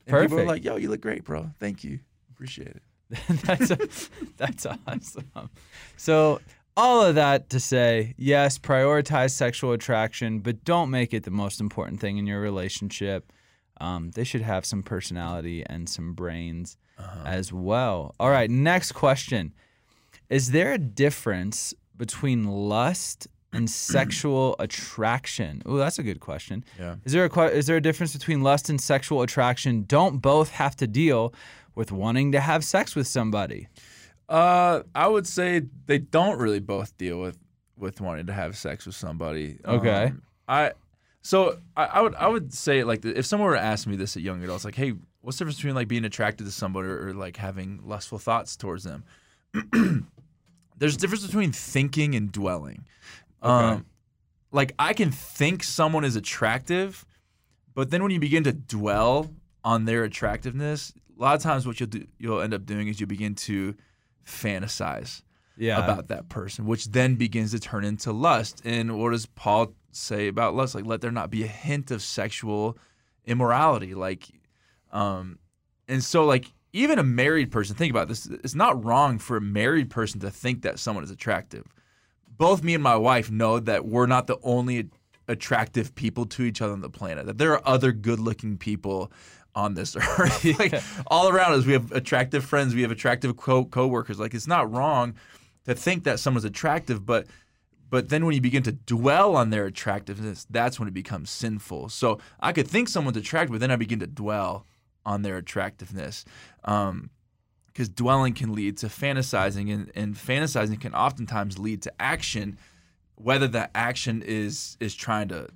And 0.06 0.22
people 0.22 0.40
are 0.40 0.46
like, 0.46 0.64
yo, 0.64 0.76
you 0.76 0.88
look 0.88 1.00
great, 1.00 1.24
bro. 1.24 1.50
Thank 1.58 1.84
you, 1.84 2.00
appreciate 2.32 2.68
it. 2.68 2.82
that's 3.44 4.10
that's 4.36 4.66
awesome. 4.66 5.50
So 5.96 6.40
all 6.76 7.02
of 7.02 7.16
that 7.16 7.50
to 7.50 7.60
say, 7.60 8.14
yes, 8.16 8.58
prioritize 8.58 9.32
sexual 9.32 9.72
attraction, 9.72 10.38
but 10.38 10.64
don't 10.64 10.90
make 10.90 11.12
it 11.12 11.24
the 11.24 11.30
most 11.30 11.60
important 11.60 12.00
thing 12.00 12.18
in 12.18 12.26
your 12.26 12.40
relationship. 12.40 13.32
Um, 13.80 14.10
they 14.12 14.24
should 14.24 14.42
have 14.42 14.64
some 14.64 14.82
personality 14.82 15.64
and 15.66 15.88
some 15.88 16.14
brains 16.14 16.76
as 17.24 17.52
well. 17.52 18.14
All 18.20 18.30
right, 18.30 18.50
next 18.50 18.92
question: 18.92 19.54
Is 20.28 20.50
there 20.50 20.72
a 20.72 20.78
difference 20.78 21.74
between 21.96 22.44
lust 22.44 23.26
and 23.52 23.68
sexual 23.94 24.56
attraction? 24.58 25.62
Oh, 25.66 25.76
that's 25.76 25.98
a 25.98 26.02
good 26.02 26.20
question. 26.20 26.64
Yeah. 26.78 26.96
Is 27.04 27.12
there 27.12 27.24
a 27.24 27.44
is 27.46 27.66
there 27.66 27.76
a 27.76 27.80
difference 27.80 28.12
between 28.12 28.42
lust 28.42 28.68
and 28.68 28.80
sexual 28.80 29.22
attraction? 29.22 29.84
Don't 29.86 30.18
both 30.18 30.50
have 30.50 30.76
to 30.76 30.86
deal 30.86 31.34
with 31.74 31.92
wanting 31.92 32.32
to 32.32 32.40
have 32.40 32.64
sex 32.64 32.94
with 32.94 33.06
somebody? 33.06 33.68
Uh, 34.28 34.82
I 34.94 35.08
would 35.08 35.26
say 35.26 35.62
they 35.86 35.98
don't 35.98 36.38
really 36.38 36.60
both 36.60 36.96
deal 36.96 37.20
with 37.20 37.38
with 37.76 38.00
wanting 38.00 38.26
to 38.26 38.32
have 38.32 38.56
sex 38.56 38.86
with 38.86 38.94
somebody. 38.94 39.58
Okay. 39.64 40.04
Um, 40.04 40.22
I 40.46 40.72
so 41.22 41.58
I, 41.76 41.84
I 41.86 42.00
would 42.00 42.14
I 42.14 42.28
would 42.28 42.52
say 42.54 42.84
like 42.84 43.04
if 43.04 43.26
someone 43.26 43.48
were 43.50 43.56
to 43.56 43.62
ask 43.62 43.86
me 43.86 43.96
this 43.96 44.16
at 44.16 44.22
young 44.22 44.42
adults, 44.42 44.64
like, 44.64 44.74
hey, 44.74 44.94
what's 45.20 45.38
the 45.38 45.44
difference 45.44 45.56
between 45.58 45.74
like 45.74 45.88
being 45.88 46.04
attracted 46.04 46.44
to 46.46 46.50
somebody 46.52 46.88
or, 46.88 47.08
or 47.08 47.14
like 47.14 47.36
having 47.36 47.80
lustful 47.84 48.18
thoughts 48.18 48.56
towards 48.56 48.84
them? 48.84 49.04
There's 50.78 50.94
a 50.94 50.98
difference 50.98 51.26
between 51.26 51.52
thinking 51.52 52.14
and 52.14 52.32
dwelling. 52.32 52.86
Um, 53.42 53.86
like 54.52 54.72
I 54.78 54.92
can 54.94 55.10
think 55.10 55.62
someone 55.62 56.04
is 56.04 56.16
attractive, 56.16 57.04
but 57.74 57.90
then 57.90 58.02
when 58.02 58.12
you 58.12 58.20
begin 58.20 58.44
to 58.44 58.52
dwell 58.52 59.30
on 59.62 59.84
their 59.84 60.04
attractiveness, 60.04 60.92
a 61.18 61.22
lot 61.22 61.36
of 61.36 61.42
times 61.42 61.66
what 61.66 61.80
you'll 61.80 61.88
do, 61.90 62.06
you'll 62.18 62.40
end 62.40 62.54
up 62.54 62.64
doing 62.64 62.88
is 62.88 62.98
you 63.00 63.06
begin 63.06 63.34
to 63.34 63.74
fantasize 64.26 65.22
Yeah. 65.56 65.82
about 65.82 66.08
that 66.08 66.28
person, 66.28 66.66
which 66.66 66.86
then 66.86 67.16
begins 67.16 67.50
to 67.52 67.60
turn 67.60 67.84
into 67.84 68.12
lust. 68.12 68.62
And 68.64 68.98
what 68.98 69.10
does 69.10 69.26
Paul 69.26 69.74
say 69.92 70.28
about 70.28 70.54
lust? 70.54 70.74
Like, 70.74 70.86
let 70.86 71.00
there 71.00 71.10
not 71.10 71.30
be 71.30 71.44
a 71.44 71.48
hint 71.48 71.90
of 71.90 72.02
sexual 72.02 72.78
immorality. 73.24 73.94
Like, 73.94 74.28
um, 74.92 75.38
and 75.88 76.02
so 76.02 76.24
like 76.24 76.52
even 76.72 76.98
a 76.98 77.04
married 77.04 77.50
person, 77.50 77.74
think 77.74 77.90
about 77.90 78.08
this. 78.08 78.26
It's 78.26 78.54
not 78.54 78.84
wrong 78.84 79.18
for 79.18 79.36
a 79.36 79.40
married 79.40 79.90
person 79.90 80.20
to 80.20 80.30
think 80.30 80.62
that 80.62 80.78
someone 80.78 81.04
is 81.04 81.10
attractive. 81.10 81.66
Both 82.28 82.62
me 82.62 82.74
and 82.74 82.82
my 82.82 82.96
wife 82.96 83.30
know 83.30 83.58
that 83.60 83.86
we're 83.86 84.06
not 84.06 84.26
the 84.26 84.38
only 84.42 84.88
attractive 85.28 85.94
people 85.94 86.26
to 86.26 86.42
each 86.42 86.62
other 86.62 86.72
on 86.72 86.80
the 86.80 86.90
planet. 86.90 87.26
That 87.26 87.38
there 87.38 87.52
are 87.52 87.62
other 87.64 87.92
good-looking 87.92 88.58
people 88.58 89.12
on 89.54 89.74
this 89.74 89.96
earth. 90.18 90.44
like 90.58 90.80
all 91.08 91.28
around 91.28 91.52
us, 91.52 91.66
we 91.66 91.72
have 91.72 91.90
attractive 91.92 92.44
friends, 92.44 92.74
we 92.74 92.82
have 92.82 92.90
attractive 92.90 93.36
co- 93.36 93.64
coworkers. 93.64 94.20
Like 94.20 94.34
it's 94.34 94.46
not 94.46 94.72
wrong 94.72 95.14
to 95.66 95.74
think 95.74 96.04
that 96.04 96.20
someone's 96.20 96.44
attractive, 96.44 97.04
but 97.04 97.26
but 97.90 98.08
then 98.08 98.24
when 98.24 98.34
you 98.34 98.40
begin 98.40 98.62
to 98.62 98.72
dwell 98.72 99.36
on 99.36 99.50
their 99.50 99.66
attractiveness, 99.66 100.46
that's 100.48 100.78
when 100.78 100.88
it 100.88 100.94
becomes 100.94 101.30
sinful. 101.30 101.88
So 101.90 102.18
I 102.40 102.52
could 102.52 102.68
think 102.68 102.88
someone's 102.88 103.16
attractive, 103.16 103.52
but 103.52 103.60
then 103.60 103.70
I 103.70 103.76
begin 103.76 103.98
to 103.98 104.06
dwell 104.06 104.64
on 105.04 105.22
their 105.22 105.36
attractiveness. 105.36 106.24
Um, 106.64 107.10
because 107.66 107.88
dwelling 107.88 108.34
can 108.34 108.52
lead 108.52 108.76
to 108.78 108.86
fantasizing, 108.86 109.72
and, 109.72 109.92
and 109.94 110.14
fantasizing 110.14 110.80
can 110.80 110.92
oftentimes 110.94 111.58
lead 111.58 111.82
to 111.82 111.92
action, 112.00 112.58
whether 113.14 113.46
that 113.48 113.70
action 113.74 114.22
is 114.22 114.76
is 114.80 114.94
trying 114.94 115.28
to 115.28 115.48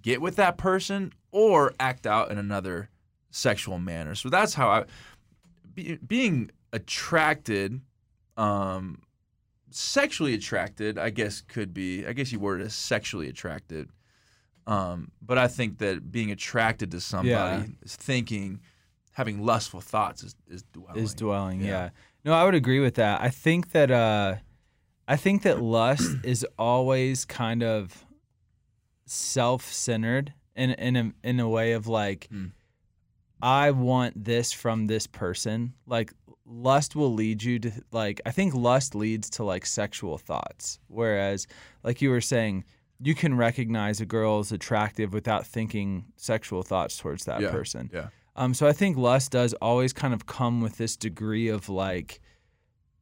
get 0.00 0.20
with 0.20 0.36
that 0.36 0.56
person 0.56 1.12
or 1.32 1.72
act 1.78 2.06
out 2.06 2.30
in 2.30 2.38
another 2.38 2.88
sexual 3.30 3.78
manner. 3.78 4.14
So 4.14 4.30
that's 4.30 4.54
how 4.54 4.68
I 4.68 4.84
be, 5.74 5.96
being 5.96 6.50
attracted, 6.72 7.80
um, 8.36 9.02
sexually 9.70 10.34
attracted. 10.34 10.98
I 10.98 11.10
guess 11.10 11.40
could 11.40 11.72
be. 11.74 12.06
I 12.06 12.12
guess 12.12 12.32
you 12.32 12.38
word 12.40 12.60
it 12.60 12.64
as 12.66 12.74
sexually 12.74 13.28
attracted. 13.28 13.88
Um, 14.66 15.10
but 15.22 15.38
I 15.38 15.48
think 15.48 15.78
that 15.78 16.12
being 16.12 16.30
attracted 16.30 16.90
to 16.92 17.00
somebody 17.00 17.30
Yeah. 17.30 17.64
is 17.82 17.96
thinking, 17.96 18.60
having 19.12 19.44
lustful 19.44 19.80
thoughts 19.80 20.22
is, 20.22 20.34
is 20.48 20.62
dwelling. 20.72 21.02
is 21.02 21.14
dwelling. 21.14 21.60
Yeah. 21.60 21.66
Yeah. 21.66 21.90
No, 22.24 22.32
I 22.34 22.44
would 22.44 22.54
agree 22.54 22.80
with 22.80 22.94
that. 22.96 23.20
I 23.20 23.30
think 23.30 23.72
that 23.72 23.90
uh 23.90 24.36
I 25.08 25.16
think 25.16 25.42
that 25.42 25.60
lust 25.62 26.08
is 26.24 26.46
always 26.58 27.24
kind 27.24 27.62
of 27.62 28.04
self-centered 29.06 30.32
in 30.54 30.70
in 30.70 30.96
a 30.96 31.12
in 31.24 31.40
a 31.40 31.48
way 31.48 31.72
of 31.72 31.86
like 31.86 32.28
Mm. 32.32 32.52
I 33.42 33.70
want 33.70 34.22
this 34.24 34.52
from 34.52 34.86
this 34.86 35.06
person. 35.06 35.72
Like 35.86 36.12
lust 36.46 36.96
will 36.96 37.12
lead 37.12 37.42
you 37.42 37.58
to 37.60 37.70
like 37.92 38.20
I 38.26 38.30
think 38.32 38.54
lust 38.54 38.94
leads 38.94 39.30
to 39.30 39.44
like 39.44 39.66
sexual 39.66 40.18
thoughts. 40.18 40.78
Whereas 40.88 41.46
like 41.84 42.00
you 42.02 42.10
were 42.10 42.20
saying, 42.20 42.64
you 43.00 43.14
can 43.14 43.36
recognize 43.36 44.00
a 44.00 44.06
girl 44.06 44.40
as 44.40 44.52
attractive 44.52 45.12
without 45.12 45.46
thinking 45.46 46.04
sexual 46.16 46.62
thoughts 46.62 46.96
towards 46.98 47.24
that 47.24 47.40
Yeah. 47.40 47.50
person. 47.50 47.90
Yeah. 47.92 48.08
Um, 48.36 48.54
so 48.54 48.66
I 48.66 48.72
think 48.72 48.96
lust 48.96 49.32
does 49.32 49.54
always 49.54 49.92
kind 49.92 50.14
of 50.14 50.26
come 50.26 50.60
with 50.60 50.76
this 50.76 50.96
degree 50.96 51.48
of 51.48 51.68
like 51.68 52.20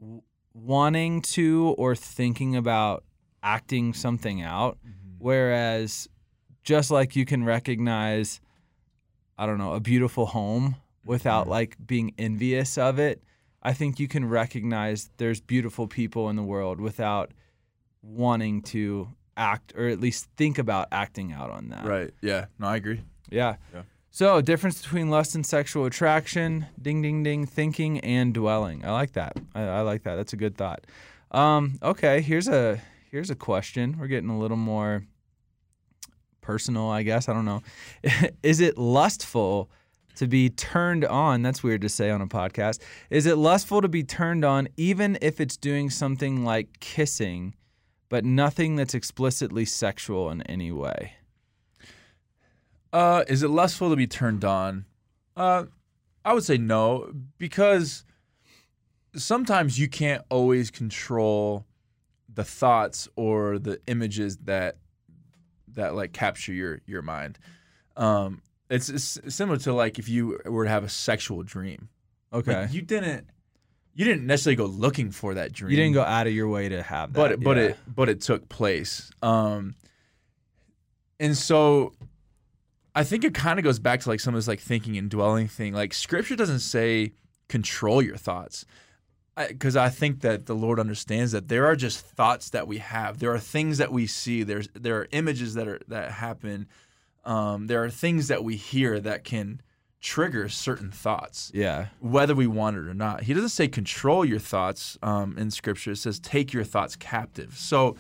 w- 0.01 0.23
wanting 0.55 1.21
to 1.23 1.75
or 1.79 1.95
thinking 1.95 2.57
about 2.57 3.05
acting 3.43 3.93
something 3.95 4.43
out. 4.43 4.79
Whereas 5.19 6.09
just 6.63 6.91
like 6.91 7.15
you 7.17 7.25
can 7.25 7.45
recognize, 7.45 8.41
I 9.37 9.47
don't 9.47 9.59
know, 9.59 9.73
a 9.75 9.81
beautiful 9.81 10.27
home 10.27 10.77
without 11.05 11.47
Mhm. 11.47 11.51
like 11.51 11.77
being 11.87 12.15
envious 12.19 12.77
of 12.79 12.99
it, 12.99 13.23
I 13.63 13.73
think 13.73 13.99
you 13.99 14.09
can 14.09 14.29
recognize 14.29 15.11
there's 15.17 15.41
beautiful 15.41 15.89
people 15.89 16.29
in 16.29 16.37
the 16.37 16.43
world 16.43 16.81
without 16.81 17.33
wanting 18.03 18.63
to 18.63 19.09
act 19.37 19.73
or 19.77 19.89
at 19.89 20.01
least 20.01 20.29
think 20.37 20.59
about 20.59 20.89
acting 20.93 21.33
out 21.33 21.51
on 21.51 21.69
that. 21.69 21.85
Right. 21.85 22.11
Yeah. 22.21 22.47
No, 22.59 22.69
I 22.69 22.77
agree. 22.77 23.03
Yeah. 23.31 23.57
Yeah. 23.75 23.83
So, 24.11 24.41
difference 24.41 24.83
between 24.83 25.11
lust 25.11 25.35
and 25.35 25.45
sexual 25.45 25.85
attraction, 25.85 26.67
ding, 26.81 27.03
ding, 27.03 27.23
ding, 27.23 27.47
thinking 27.47 28.01
and 28.01 28.33
dwelling. 28.33 28.85
I 28.85 28.91
like 28.93 29.13
that. 29.13 29.37
I, 29.55 29.63
I 29.63 29.81
like 29.83 30.05
that. 30.05 30.17
That's 30.17 30.33
a 30.33 30.37
good 30.37 30.57
thought. 30.57 30.87
Um, 31.31 31.79
okay, 31.83 32.21
here's 32.23 32.49
a 32.49 32.81
here's 33.11 33.31
a 33.31 33.35
question. 33.35 33.97
We're 33.99 34.07
getting 34.07 34.31
a 34.31 34.39
little 34.39 34.57
more 34.57 35.05
personal, 36.41 36.89
I 36.89 37.03
guess. 37.03 37.29
I 37.29 37.35
don't 37.35 37.45
know. 37.45 37.63
Is 38.43 38.61
it 38.61 38.79
lustful 38.79 39.71
to 40.19 40.27
be 40.27 40.51
turned 40.51 41.05
on? 41.05 41.43
That's 41.43 41.63
weird 41.63 41.81
to 41.83 41.89
say 41.89 42.11
on 42.11 42.21
a 42.21 42.27
podcast. 42.27 42.81
Is 43.11 43.27
it 43.27 43.37
lustful 43.37 43.81
to 43.83 43.89
be 43.89 44.05
turned 44.05 44.45
on 44.45 44.69
even 44.77 45.19
if 45.21 45.41
it's 45.41 45.57
doing 45.57 45.91
something 45.91 46.45
like 46.45 46.81
kissing, 46.81 47.55
but 48.09 48.25
nothing 48.25 48.77
that's 48.77 48.95
explicitly 48.95 49.65
sexual 49.65 50.31
in 50.31 50.43
any 50.43 50.73
way? 50.73 51.15
Uh, 52.93 53.25
is 53.29 53.43
it 53.43 53.49
lustful 53.49 53.91
to 53.91 53.97
be 53.97 54.07
turned 54.07 54.45
on? 54.45 54.85
Uh, 55.37 55.65
I 56.25 56.33
would 56.33 56.45
say 56.45 56.59
no, 56.59 57.13
because 57.39 58.05
sometimes 59.15 59.79
you 59.79 59.89
can't 59.89 60.23
always 60.31 60.71
control 60.71 61.65
the 62.33 62.45
thoughts 62.45 63.09
or 63.17 63.59
the 63.59 63.81
images 63.87 64.37
that 64.39 64.77
that 65.75 65.95
like 65.95 66.13
capture 66.13 66.53
your 66.53 66.81
your 66.87 67.03
mind. 67.03 67.39
Um, 67.97 68.43
it's, 68.71 68.89
it's 68.89 69.35
similar 69.35 69.59
to 69.59 69.73
like 69.73 69.99
if 69.99 70.09
you 70.09 70.41
were 70.45 70.65
to 70.65 70.71
have 70.71 70.85
a 70.85 70.89
sexual 70.89 71.43
dream. 71.43 71.89
Okay. 72.33 72.63
Like, 72.63 72.73
you 72.73 72.83
didn't 72.83 73.29
you 73.95 74.05
didn't 74.05 74.27
necessarily 74.27 74.57
go 74.57 74.67
looking 74.67 75.11
for 75.11 75.35
that 75.35 75.53
dream. 75.53 75.71
You 75.73 75.77
didn't 75.77 75.95
go 75.95 76.03
out 76.03 76.27
of 76.27 76.33
your 76.33 76.49
way 76.49 76.69
to 76.69 76.83
have 76.83 77.13
that. 77.13 77.19
but 77.19 77.33
it, 77.33 77.41
but 77.43 77.57
yeah. 77.57 77.63
it 77.65 77.77
but 77.87 78.09
it 78.09 78.21
took 78.21 78.49
place. 78.49 79.11
Um, 79.23 79.75
and 81.19 81.37
so 81.37 81.95
I 82.95 83.05
think 83.05 83.25
it 83.25 83.35
kind 83.35 83.59
of 83.59 83.65
goes 83.65 83.79
back 83.79 84.01
to 84.01 84.09
like 84.09 84.21
some 84.21 84.35
of 84.35 84.39
this 84.39 84.49
like 84.49 84.61
thinking 84.61 84.97
and 84.97 85.11
dwelling 85.11 85.49
thing. 85.49 85.73
Like 85.73 85.95
Scripture 85.95 86.37
doesn't 86.37 86.61
say 86.61 87.13
control 87.49 88.03
your 88.03 88.17
thoughts, 88.17 88.67
because 89.49 89.77
I, 89.77 89.89
think 89.89 90.21
that 90.23 90.47
the 90.47 90.55
Lord 90.55 90.81
understands 90.81 91.33
that 91.33 91.49
there 91.49 91.67
are 91.67 91.77
just 91.77 92.01
thoughts 92.01 92.51
that 92.51 92.67
we 92.67 92.79
have. 92.79 93.19
There 93.19 93.33
are 93.33 93.39
things 93.39 93.79
that 93.79 93.93
we 93.93 94.07
see. 94.07 94.43
There's 94.43 94.69
there 94.75 94.97
are 94.97 95.09
images 95.13 95.55
that 95.55 95.69
are 95.69 95.81
that 95.89 96.13
happen. 96.13 96.67
Um, 97.25 97.67
there 97.67 97.83
are 97.85 97.91
things 97.91 98.29
that 98.29 98.45
we 98.45 98.57
hear 98.57 99.01
that 99.01 99.25
can 99.25 99.61
trigger 100.01 100.49
certain 100.49 100.93
thoughts 100.93 101.51
yeah. 101.53 101.87
whether 102.01 102.35
we 102.35 102.47
want 102.47 102.77
it 102.77 102.87
or 102.87 102.95
not. 102.95 103.23
He 103.23 103.35
doesn't 103.35 103.49
say 103.49 103.69
control 103.69 104.25
your 104.25 104.39
thoughts 104.39 104.97
um, 105.03 105.37
in 105.37 105.51
Scripture. 105.51 105.93
It 105.93 105.97
says 105.97 106.21
take 106.21 106.53
your 106.53 106.65
thoughts 106.65 106.97
captive. 106.97 107.57
So, 107.57 107.97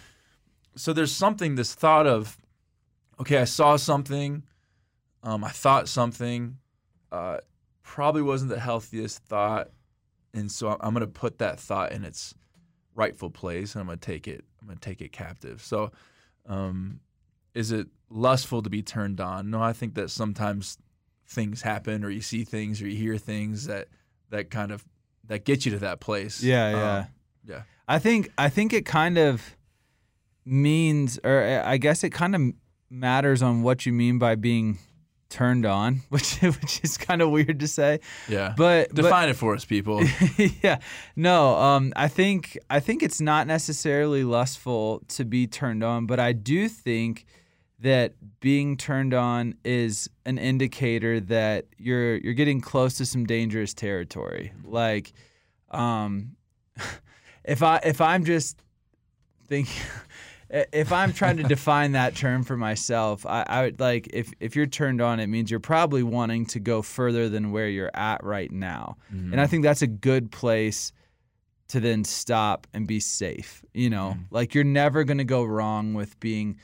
so 0.76 0.92
there's 0.92 1.12
something. 1.12 1.56
This 1.56 1.74
thought 1.74 2.06
of, 2.06 2.38
okay, 3.20 3.38
I 3.38 3.44
saw 3.44 3.76
something, 3.76 4.44
um, 5.22 5.42
I 5.42 5.50
thought 5.50 5.88
something, 5.88 6.58
uh, 7.10 7.38
probably 7.82 8.22
wasn't 8.22 8.50
the 8.50 8.60
healthiest 8.60 9.24
thought, 9.24 9.70
and 10.34 10.52
so 10.52 10.76
I'm 10.80 10.94
going 10.94 11.00
to 11.00 11.06
put 11.06 11.38
that 11.38 11.58
thought 11.58 11.90
in 11.92 12.04
its 12.04 12.34
rightful 12.94 13.30
place, 13.30 13.74
and 13.74 13.80
I'm 13.80 13.86
going 13.86 13.98
to 13.98 14.06
take 14.06 14.28
it. 14.28 14.44
I'm 14.60 14.68
going 14.68 14.78
to 14.78 14.88
take 14.88 15.00
it 15.00 15.10
captive. 15.10 15.62
So, 15.62 15.90
um, 16.46 17.00
is 17.58 17.72
it 17.72 17.88
lustful 18.08 18.62
to 18.62 18.70
be 18.70 18.82
turned 18.82 19.20
on? 19.20 19.50
No, 19.50 19.60
I 19.60 19.72
think 19.72 19.94
that 19.94 20.10
sometimes 20.10 20.78
things 21.26 21.60
happen 21.62 22.04
or 22.04 22.08
you 22.08 22.20
see 22.20 22.44
things 22.44 22.80
or 22.80 22.86
you 22.86 22.96
hear 22.96 23.18
things 23.18 23.66
that 23.66 23.88
that 24.30 24.48
kind 24.48 24.70
of 24.70 24.84
that 25.26 25.44
get 25.44 25.66
you 25.66 25.72
to 25.72 25.80
that 25.80 25.98
place. 25.98 26.40
Yeah, 26.40 26.70
yeah. 26.70 26.98
Um, 26.98 27.06
yeah. 27.44 27.62
I 27.88 27.98
think 27.98 28.30
I 28.38 28.48
think 28.48 28.72
it 28.72 28.86
kind 28.86 29.18
of 29.18 29.56
means, 30.44 31.18
or 31.24 31.42
uh, 31.42 31.68
I 31.68 31.78
guess 31.78 32.04
it 32.04 32.10
kind 32.10 32.36
of 32.36 32.42
matters 32.90 33.42
on 33.42 33.62
what 33.62 33.84
you 33.84 33.92
mean 33.92 34.20
by 34.20 34.36
being 34.36 34.78
turned 35.28 35.66
on, 35.66 36.02
which 36.10 36.36
which 36.36 36.80
is 36.84 36.96
kind 36.96 37.20
of 37.20 37.30
weird 37.30 37.58
to 37.58 37.66
say. 37.66 37.98
Yeah. 38.28 38.54
But 38.56 38.90
but- 38.90 39.02
Define 39.02 39.30
it 39.30 39.36
for 39.36 39.54
us, 39.54 39.64
people. 39.64 40.04
yeah. 40.62 40.78
No, 41.16 41.56
um, 41.56 41.92
I 41.96 42.06
think 42.06 42.56
I 42.70 42.78
think 42.78 43.02
it's 43.02 43.20
not 43.20 43.48
necessarily 43.48 44.22
lustful 44.22 45.02
to 45.08 45.24
be 45.24 45.48
turned 45.48 45.82
on, 45.82 46.06
but 46.06 46.20
I 46.20 46.32
do 46.32 46.68
think 46.68 47.26
that 47.80 48.14
being 48.40 48.76
turned 48.76 49.14
on 49.14 49.54
is 49.64 50.10
an 50.26 50.38
indicator 50.38 51.20
that 51.20 51.66
you're 51.76 52.16
you're 52.16 52.34
getting 52.34 52.60
close 52.60 52.94
to 52.94 53.06
some 53.06 53.24
dangerous 53.24 53.74
territory. 53.74 54.52
Like, 54.64 55.12
um, 55.70 56.36
if 57.44 57.62
I 57.62 57.80
if 57.84 58.00
I'm 58.00 58.24
just 58.24 58.60
thinking. 59.48 59.82
If 60.50 60.92
I'm 60.92 61.12
trying 61.12 61.36
to 61.36 61.42
define 61.42 61.92
that 61.92 62.16
term 62.16 62.42
for 62.42 62.56
myself, 62.56 63.26
I, 63.26 63.44
I 63.46 63.62
would 63.64 63.80
like 63.80 64.08
if 64.14 64.32
if 64.40 64.56
you're 64.56 64.64
turned 64.64 65.02
on, 65.02 65.20
it 65.20 65.26
means 65.26 65.50
you're 65.50 65.60
probably 65.60 66.02
wanting 66.02 66.46
to 66.46 66.58
go 66.58 66.80
further 66.80 67.28
than 67.28 67.52
where 67.52 67.68
you're 67.68 67.90
at 67.92 68.24
right 68.24 68.50
now. 68.50 68.96
And 69.10 69.42
I 69.42 69.46
think 69.46 69.62
that's 69.62 69.82
a 69.82 69.86
good 69.86 70.32
place 70.32 70.90
to 71.68 71.80
then 71.80 72.02
stop 72.02 72.66
and 72.72 72.86
be 72.86 72.98
safe. 72.98 73.62
You 73.74 73.90
know, 73.90 74.16
like 74.30 74.54
you're 74.54 74.64
never 74.64 75.04
going 75.04 75.18
to 75.18 75.24
go 75.24 75.44
wrong 75.44 75.92
with 75.92 76.18
being 76.18 76.56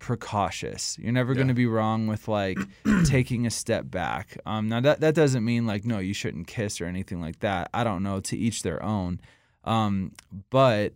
precautious. 0.00 0.98
You're 0.98 1.12
never 1.12 1.34
going 1.34 1.48
to 1.48 1.54
be 1.54 1.66
wrong 1.66 2.08
with 2.08 2.26
like 2.26 2.58
taking 3.04 3.46
a 3.46 3.50
step 3.50 3.88
back. 3.88 4.36
Um, 4.44 4.68
now 4.68 4.80
that 4.80 5.00
that 5.00 5.14
doesn't 5.14 5.44
mean 5.44 5.66
like 5.66 5.84
no, 5.84 5.98
you 5.98 6.14
shouldn't 6.14 6.48
kiss 6.48 6.80
or 6.80 6.86
anything 6.86 7.20
like 7.20 7.38
that. 7.40 7.70
I 7.72 7.84
don't 7.84 8.02
know. 8.02 8.18
To 8.20 8.36
each 8.36 8.62
their 8.62 8.82
own. 8.82 9.20
Um, 9.62 10.12
but 10.48 10.94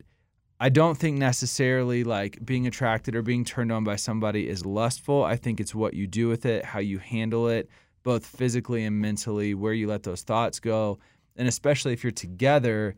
I 0.59 0.71
don't 0.71 0.97
think 0.97 1.19
necessarily 1.19 2.03
like 2.03 2.45
being 2.45 2.67
attracted 2.67 3.15
or 3.15 3.23
being 3.23 3.45
turned 3.45 3.71
on 3.71 3.85
by 3.85 3.97
somebody 3.97 4.49
is 4.49 4.65
lustful. 4.65 5.23
I 5.23 5.37
think 5.37 5.61
it's 5.61 5.75
what 5.75 5.95
you 5.95 6.07
do 6.07 6.29
with 6.29 6.47
it, 6.47 6.65
how 6.65 6.79
you 6.79 6.99
handle 6.99 7.49
it, 7.49 7.69
both 8.03 8.25
physically 8.25 8.85
and 8.85 9.01
mentally, 9.01 9.55
where 9.55 9.73
you 9.73 9.87
let 9.87 10.03
those 10.03 10.23
thoughts 10.23 10.59
go. 10.59 10.99
And 11.37 11.47
especially 11.47 11.93
if 11.93 12.03
you're 12.03 12.11
together, 12.11 12.97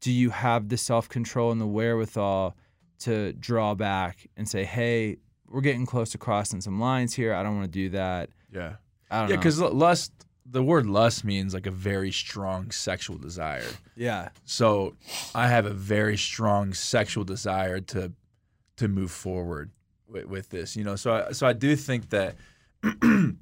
do 0.00 0.12
you 0.12 0.30
have 0.30 0.68
the 0.68 0.76
self 0.76 1.08
control 1.08 1.50
and 1.50 1.60
the 1.60 1.66
wherewithal 1.66 2.56
to 3.00 3.32
draw 3.34 3.74
back 3.74 4.26
and 4.36 4.48
say, 4.48 4.64
hey, 4.64 5.16
we're 5.50 5.60
getting 5.60 5.86
close 5.86 6.10
to 6.10 6.18
crossing 6.18 6.60
some 6.60 6.80
lines 6.80 7.14
here. 7.14 7.34
I 7.34 7.42
don't 7.42 7.56
want 7.56 7.72
to 7.72 7.78
do 7.78 7.90
that. 7.90 8.30
Yeah. 8.52 8.74
I 9.10 9.20
don't 9.20 9.30
Yeah, 9.30 9.36
because 9.36 9.60
lust, 9.60 10.12
the 10.44 10.62
word 10.62 10.86
lust 10.86 11.24
means 11.24 11.54
like 11.54 11.66
a 11.66 11.70
very 11.70 12.10
strong 12.12 12.70
sexual 12.70 13.16
desire. 13.18 13.70
yeah, 13.96 14.30
So 14.44 14.94
I 15.34 15.48
have 15.48 15.66
a 15.66 15.72
very 15.74 16.16
strong 16.16 16.72
sexual 16.72 17.24
desire 17.24 17.80
to 17.80 18.12
to 18.76 18.86
move 18.86 19.10
forward 19.10 19.72
with, 20.06 20.26
with 20.26 20.48
this. 20.50 20.76
You 20.76 20.84
know, 20.84 20.96
so 20.96 21.12
I, 21.12 21.32
so 21.32 21.46
I 21.46 21.52
do 21.52 21.74
think 21.76 22.10
that 22.10 22.36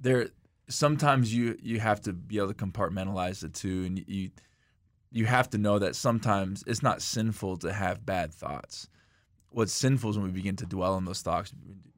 there 0.00 0.28
sometimes 0.68 1.34
you 1.34 1.56
you 1.60 1.80
have 1.80 2.00
to 2.02 2.12
be 2.12 2.38
able 2.38 2.48
to 2.48 2.54
compartmentalize 2.54 3.40
the 3.40 3.48
two, 3.48 3.84
and 3.84 4.04
you 4.06 4.30
you 5.10 5.26
have 5.26 5.50
to 5.50 5.58
know 5.58 5.78
that 5.78 5.96
sometimes 5.96 6.64
it's 6.66 6.82
not 6.82 7.02
sinful 7.02 7.58
to 7.58 7.72
have 7.72 8.04
bad 8.04 8.32
thoughts. 8.32 8.88
What's 9.54 9.72
sinful 9.72 10.10
is 10.10 10.16
when 10.18 10.26
we 10.26 10.32
begin 10.32 10.56
to 10.56 10.66
dwell 10.66 10.94
on 10.94 11.04
those 11.04 11.22
thoughts, 11.22 11.52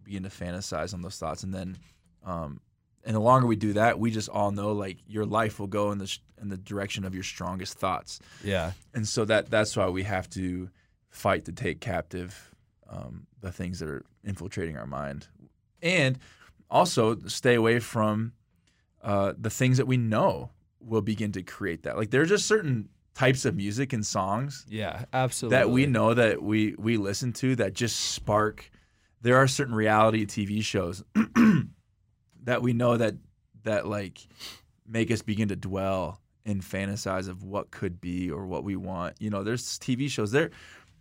begin 0.05 0.23
to 0.25 0.29
fantasize 0.29 0.93
on 0.93 1.01
those 1.01 1.17
thoughts, 1.17 1.43
and 1.43 1.55
then, 1.55 1.77
um, 2.25 2.61
and 3.03 3.17
the 3.17 3.21
longer 3.21 3.47
we 3.47 3.57
do 3.57 3.73
that, 3.73 3.99
we 3.99 4.11
just 4.11 4.29
all 4.29 4.51
know 4.51 4.73
like 4.73 4.99
your 5.07 5.25
life 5.25 5.59
will 5.59 5.67
go 5.67 5.91
in 5.91 5.99
the 5.99 6.07
sh- 6.07 6.21
in 6.41 6.49
the 6.49 6.59
direction 6.59 7.05
of 7.05 7.15
your 7.15 7.23
strongest 7.23 7.79
thoughts, 7.79 8.21
yeah, 8.45 8.73
and 8.93 9.09
so 9.09 9.25
that 9.25 9.51
that's 9.51 9.77
why 9.77 9.89
we 9.89 10.03
have 10.03 10.29
to 10.31 10.69
fight 11.09 11.47
to 11.47 11.53
take 11.53 11.81
captive 11.81 12.55
um, 12.91 13.27
the 13.41 13.51
things 13.51 13.79
that 13.79 13.89
are 13.89 14.05
infiltrating 14.23 14.77
our 14.77 14.87
mind, 14.87 15.29
and 15.81 16.19
also 16.71 17.17
stay 17.27 17.55
away 17.55 17.79
from 17.79 18.33
uh, 19.03 19.33
the 19.39 19.51
things 19.51 19.79
that 19.79 19.87
we 19.87 19.97
know 19.97 20.51
will 20.81 21.03
begin 21.03 21.33
to 21.33 21.43
create 21.43 21.85
that. 21.85 21.97
Like 21.97 22.11
there 22.11 22.21
are 22.21 22.27
just 22.27 22.47
certain 22.47 22.89
types 23.17 23.45
of 23.47 23.57
music 23.57 23.93
and 23.93 24.05
songs 24.05 24.67
yeah, 24.69 25.05
absolutely. 25.13 25.57
that 25.59 25.71
we 25.71 25.87
know 25.87 26.13
that 26.15 26.43
we 26.43 26.75
we 26.79 26.97
listen 26.99 27.33
to 27.33 27.57
that 27.57 27.73
just 27.75 27.97
spark. 27.99 28.71
There 29.23 29.37
are 29.37 29.49
certain 29.49 29.75
reality 29.75 30.27
TV 30.27 30.63
shows 30.63 31.03
that 32.45 32.63
we 32.63 32.73
know 32.73 32.97
that 32.97 33.15
that 33.65 33.87
like 33.87 34.19
make 34.87 35.11
us 35.11 35.23
begin 35.23 35.49
to 35.49 35.57
dwell 35.57 36.21
and 36.45 36.63
fantasize 36.63 37.29
of 37.29 37.43
what 37.43 37.71
could 37.73 38.01
be 38.01 38.31
or 38.31 38.47
what 38.47 38.63
we 38.63 38.77
want. 38.77 39.17
You 39.19 39.31
know, 39.31 39.43
there's 39.43 39.79
TV 39.79 40.09
shows 40.09 40.31
there. 40.31 40.51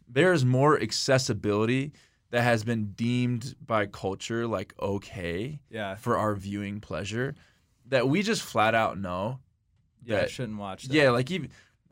There's 0.08 0.44
more 0.44 0.80
accessibility 0.82 1.92
that 2.32 2.42
has 2.42 2.64
been 2.64 2.92
deemed 2.94 3.56
by 3.66 3.86
culture 3.86 4.48
like 4.48 4.74
okay 4.82 5.60
Yeah, 5.70 5.96
for 5.96 6.18
our 6.18 6.36
viewing 6.36 6.80
pleasure 6.80 7.36
that 7.88 8.08
we 8.10 8.24
just 8.24 8.42
flat 8.42 8.74
out 8.74 8.98
know 9.00 9.40
yeah, 10.04 10.18
I 10.18 10.20
that- 10.22 10.32
shouldn't 10.32 10.58
watch 10.58 10.84
that. 10.86 10.94
yeah, 10.94 11.10
like 11.12 11.30
even 11.32 11.50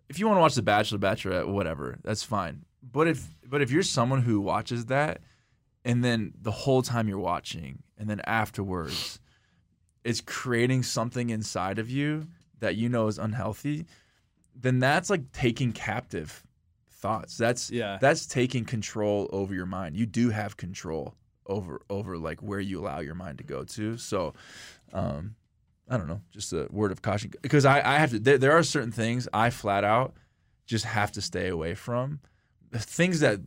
if 0.10 0.20
you 0.20 0.28
want 0.28 0.38
to 0.38 0.42
watch 0.42 0.56
The 0.56 0.62
Bachelor, 0.62 0.98
Bachelorette, 1.00 1.48
whatever, 1.48 1.98
that's 2.04 2.24
fine. 2.24 2.66
But 2.82 3.08
if 3.08 3.28
but 3.48 3.62
if 3.62 3.72
you're 3.72 3.84
someone 3.84 4.22
who 4.22 4.42
watches 4.42 4.86
that, 4.88 5.22
and 5.86 6.04
then 6.04 6.34
the 6.42 6.52
whole 6.52 6.82
time 6.82 7.08
you're 7.08 7.20
watching, 7.20 7.84
and 7.98 8.10
then 8.10 8.22
afterwards, 8.26 9.20
it's 10.04 10.22
creating 10.22 10.84
something 10.84 11.30
inside 11.30 11.80
of 11.80 11.90
you 11.90 12.28
that 12.60 12.76
you 12.76 12.90
know 12.90 13.08
is 13.08 13.18
unhealthy, 13.18 13.86
then 14.56 14.80
that's 14.80 15.10
like 15.10 15.32
taking 15.32 15.72
captive 15.72 16.44
thoughts. 16.90 17.38
That's 17.38 17.70
Yeah. 17.72 17.98
that's 18.02 18.26
taking 18.26 18.66
control 18.66 19.30
over 19.32 19.54
your 19.54 19.66
mind. 19.66 19.96
You 19.98 20.06
do 20.06 20.30
have 20.30 20.58
control 20.58 21.16
over 21.46 21.82
over 21.90 22.18
like 22.18 22.42
where 22.42 22.60
you 22.60 22.80
allow 22.80 23.00
your 23.00 23.16
mind 23.16 23.38
to 23.40 23.44
go 23.44 23.64
to. 23.64 23.98
So, 23.98 24.34
um, 24.94 25.36
I 25.90 25.98
don't 25.98 26.08
know, 26.08 26.22
just 26.32 26.54
a 26.54 26.68
word 26.72 26.92
of 26.92 27.02
caution 27.02 27.34
because 27.42 27.66
I, 27.66 27.80
I 27.80 28.00
have 28.00 28.12
to. 28.12 28.20
There, 28.20 28.38
there 28.38 28.52
are 28.54 28.64
certain 28.64 28.92
things 28.92 29.28
I 29.34 29.50
flat 29.50 29.84
out 29.84 30.14
just 30.66 30.86
have 30.86 31.12
to 31.14 31.22
stay 31.22 31.50
away 31.50 31.76
from. 31.76 32.20
Things 32.74 33.20
that 33.20 33.42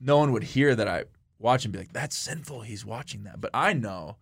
no 0.00 0.18
one 0.18 0.32
would 0.32 0.44
hear 0.44 0.74
that 0.74 0.88
I 0.88 1.04
watch 1.38 1.64
and 1.64 1.72
be 1.72 1.80
like, 1.80 1.92
"That's 1.92 2.16
sinful." 2.16 2.62
He's 2.62 2.86
watching 2.86 3.24
that, 3.24 3.40
but 3.40 3.50
I 3.52 3.72
know 3.72 4.16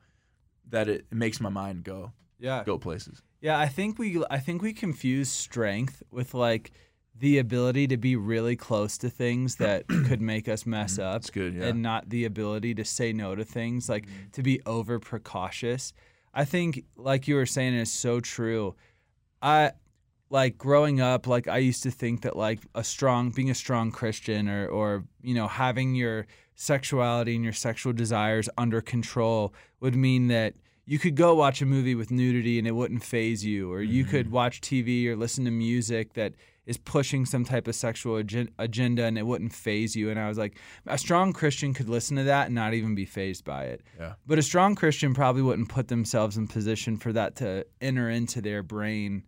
that 0.68 0.88
it, 0.88 1.06
it 1.10 1.16
makes 1.16 1.40
my 1.40 1.50
mind 1.50 1.84
go 1.84 2.12
yeah, 2.38 2.64
go 2.64 2.78
places. 2.78 3.22
Yeah, 3.40 3.58
I 3.58 3.68
think 3.68 3.98
we 3.98 4.22
I 4.30 4.38
think 4.38 4.62
we 4.62 4.72
confuse 4.72 5.30
strength 5.30 6.02
with 6.10 6.34
like 6.34 6.72
the 7.14 7.38
ability 7.38 7.86
to 7.88 7.96
be 7.96 8.16
really 8.16 8.56
close 8.56 8.96
to 8.98 9.10
things 9.10 9.56
that 9.56 9.86
could 10.06 10.20
make 10.20 10.48
us 10.48 10.64
mess 10.66 10.94
mm-hmm. 10.94 11.02
up. 11.02 11.22
That's 11.22 11.30
good, 11.30 11.54
yeah. 11.54 11.66
And 11.66 11.82
not 11.82 12.08
the 12.08 12.24
ability 12.24 12.74
to 12.76 12.84
say 12.84 13.12
no 13.12 13.34
to 13.34 13.44
things, 13.44 13.88
like 13.88 14.06
mm-hmm. 14.06 14.30
to 14.32 14.42
be 14.42 14.60
over 14.66 14.98
precautious. 14.98 15.92
I 16.32 16.44
think 16.44 16.84
like 16.96 17.28
you 17.28 17.34
were 17.34 17.46
saying 17.46 17.74
is 17.74 17.92
so 17.92 18.20
true. 18.20 18.74
I 19.42 19.72
like 20.30 20.56
growing 20.56 21.00
up, 21.00 21.26
like 21.26 21.48
I 21.48 21.58
used 21.58 21.82
to 21.82 21.90
think 21.90 22.22
that 22.22 22.36
like 22.36 22.60
a 22.74 22.84
strong 22.84 23.30
being 23.30 23.50
a 23.50 23.54
strong 23.54 23.90
Christian 23.90 24.48
or 24.48 24.68
or 24.68 25.04
you 25.22 25.34
know, 25.34 25.48
having 25.48 25.94
your 25.94 26.26
sexuality 26.54 27.34
and 27.34 27.44
your 27.44 27.52
sexual 27.52 27.92
desires 27.92 28.48
under 28.58 28.80
control 28.80 29.54
would 29.80 29.96
mean 29.96 30.28
that 30.28 30.54
you 30.86 30.98
could 30.98 31.14
go 31.14 31.34
watch 31.34 31.62
a 31.62 31.66
movie 31.66 31.94
with 31.94 32.10
nudity 32.10 32.58
and 32.58 32.66
it 32.66 32.72
wouldn't 32.72 33.04
phase 33.04 33.44
you, 33.44 33.72
or 33.72 33.80
you 33.80 34.04
could 34.04 34.26
mm-hmm. 34.26 34.34
watch 34.34 34.60
TV 34.60 35.06
or 35.06 35.16
listen 35.16 35.44
to 35.44 35.50
music 35.50 36.14
that 36.14 36.34
is 36.70 36.78
pushing 36.78 37.26
some 37.26 37.44
type 37.44 37.66
of 37.66 37.74
sexual 37.74 38.16
agen- 38.16 38.48
agenda 38.60 39.02
and 39.02 39.18
it 39.18 39.26
wouldn't 39.26 39.52
phase 39.52 39.96
you. 39.96 40.08
And 40.08 40.20
I 40.20 40.28
was 40.28 40.38
like, 40.38 40.56
a 40.86 40.96
strong 40.96 41.32
Christian 41.32 41.74
could 41.74 41.88
listen 41.88 42.16
to 42.16 42.22
that 42.22 42.46
and 42.46 42.54
not 42.54 42.74
even 42.74 42.94
be 42.94 43.04
phased 43.04 43.44
by 43.44 43.64
it. 43.64 43.82
Yeah. 43.98 44.12
But 44.24 44.38
a 44.38 44.42
strong 44.42 44.76
Christian 44.76 45.12
probably 45.12 45.42
wouldn't 45.42 45.68
put 45.68 45.88
themselves 45.88 46.36
in 46.36 46.46
position 46.46 46.96
for 46.96 47.12
that 47.12 47.34
to 47.36 47.66
enter 47.80 48.08
into 48.08 48.40
their 48.40 48.62
brain 48.62 49.24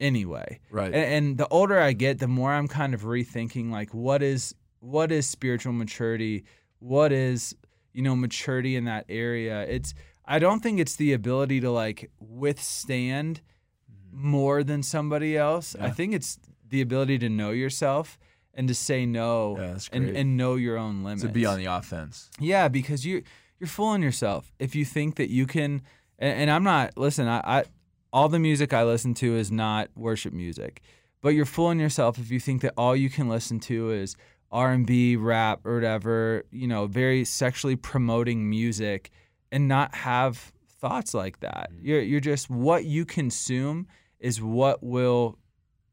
anyway. 0.00 0.58
Right. 0.72 0.92
And, 0.92 1.14
and 1.14 1.38
the 1.38 1.46
older 1.48 1.78
I 1.78 1.92
get, 1.92 2.18
the 2.18 2.26
more 2.26 2.52
I'm 2.52 2.66
kind 2.66 2.94
of 2.94 3.02
rethinking 3.02 3.70
like 3.70 3.94
what 3.94 4.20
is 4.20 4.52
what 4.80 5.12
is 5.12 5.28
spiritual 5.28 5.72
maturity? 5.72 6.44
What 6.80 7.12
is 7.12 7.54
you 7.92 8.02
know 8.02 8.16
maturity 8.16 8.74
in 8.74 8.86
that 8.86 9.04
area? 9.08 9.62
It's 9.68 9.94
I 10.24 10.40
don't 10.40 10.60
think 10.60 10.80
it's 10.80 10.96
the 10.96 11.12
ability 11.12 11.60
to 11.60 11.70
like 11.70 12.10
withstand 12.18 13.40
mm. 13.88 14.18
more 14.20 14.64
than 14.64 14.82
somebody 14.82 15.36
else. 15.36 15.76
I 15.80 15.90
think 15.90 16.12
it's 16.12 16.40
the 16.72 16.80
ability 16.80 17.18
to 17.18 17.28
know 17.28 17.50
yourself 17.50 18.18
and 18.54 18.66
to 18.66 18.74
say 18.74 19.06
no 19.06 19.56
Yeah, 19.58 19.78
and, 19.92 20.16
and 20.16 20.36
know 20.36 20.56
your 20.56 20.76
own 20.76 21.04
limits. 21.04 21.22
to 21.22 21.28
be 21.28 21.46
on 21.46 21.58
the 21.58 21.66
offense. 21.66 22.30
Yeah, 22.40 22.68
because 22.68 23.06
you 23.06 23.22
you're 23.60 23.68
fooling 23.68 24.02
yourself 24.02 24.52
if 24.58 24.74
you 24.74 24.84
think 24.84 25.14
that 25.16 25.30
you 25.30 25.46
can. 25.46 25.82
And, 26.18 26.40
and 26.40 26.50
I'm 26.50 26.64
not. 26.64 26.98
Listen, 26.98 27.28
I, 27.28 27.40
I 27.44 27.64
all 28.12 28.28
the 28.28 28.38
music 28.38 28.72
I 28.72 28.82
listen 28.84 29.14
to 29.14 29.36
is 29.36 29.52
not 29.52 29.88
worship 29.94 30.32
music, 30.32 30.82
but 31.20 31.30
you're 31.30 31.46
fooling 31.46 31.78
yourself 31.78 32.18
if 32.18 32.30
you 32.30 32.40
think 32.40 32.62
that 32.62 32.74
all 32.76 32.96
you 32.96 33.08
can 33.08 33.28
listen 33.28 33.60
to 33.60 33.90
is 33.90 34.16
R 34.50 34.72
and 34.72 34.86
B, 34.86 35.16
rap, 35.16 35.60
or 35.64 35.74
whatever. 35.74 36.44
You 36.50 36.66
know, 36.66 36.86
very 36.86 37.24
sexually 37.24 37.76
promoting 37.76 38.50
music, 38.50 39.10
and 39.52 39.68
not 39.68 39.94
have 39.94 40.52
thoughts 40.80 41.14
like 41.14 41.40
that. 41.40 41.70
Mm. 41.72 41.78
You're 41.82 42.00
you're 42.00 42.20
just 42.20 42.50
what 42.50 42.84
you 42.84 43.04
consume 43.04 43.86
is 44.18 44.40
what 44.40 44.82
will 44.82 45.38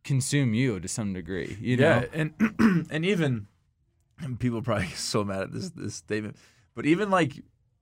consume 0.09 0.55
you 0.55 0.79
to 0.79 0.87
some 0.87 1.13
degree. 1.13 1.55
You 1.61 1.77
know. 1.77 2.03
and 2.11 2.33
and 2.89 3.05
even 3.05 3.45
and 4.19 4.39
people 4.39 4.61
probably 4.63 4.87
get 4.87 4.97
so 4.97 5.23
mad 5.23 5.43
at 5.43 5.53
this 5.53 5.69
this 5.69 5.95
statement, 5.95 6.35
but 6.73 6.87
even 6.87 7.11
like 7.11 7.33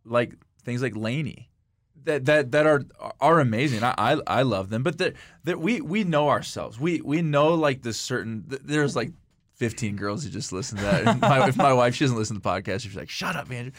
like 0.04 0.34
things 0.64 0.82
like 0.82 0.96
Laney, 0.96 1.50
that 2.04 2.26
that 2.26 2.52
that 2.52 2.68
are 2.68 2.84
are 3.22 3.40
amazing. 3.40 3.82
I 3.82 3.94
I, 3.98 4.18
I 4.28 4.42
love 4.42 4.70
them, 4.70 4.84
but 4.84 4.98
that 4.98 5.14
that 5.46 5.60
we 5.60 5.80
we 5.80 6.04
know 6.04 6.28
ourselves. 6.28 6.78
We 6.78 7.00
we 7.00 7.22
know 7.22 7.54
like 7.54 7.82
this 7.82 7.98
certain. 7.98 8.44
There's 8.48 8.96
like 8.96 9.14
15 9.56 9.96
girls 9.96 10.24
who 10.24 10.30
just 10.30 10.52
listen 10.52 10.78
to 10.80 10.84
that. 10.84 11.20
My, 11.22 11.48
if 11.48 11.56
my 11.56 11.74
wife 11.74 11.96
she 11.96 12.04
doesn't 12.04 12.18
listen 12.18 12.36
to 12.36 12.42
the 12.42 12.50
podcast, 12.50 12.82
she's 12.82 12.96
like, 12.96 13.10
"Shut 13.10 13.38
up, 13.38 13.50
Andrew." 13.50 13.72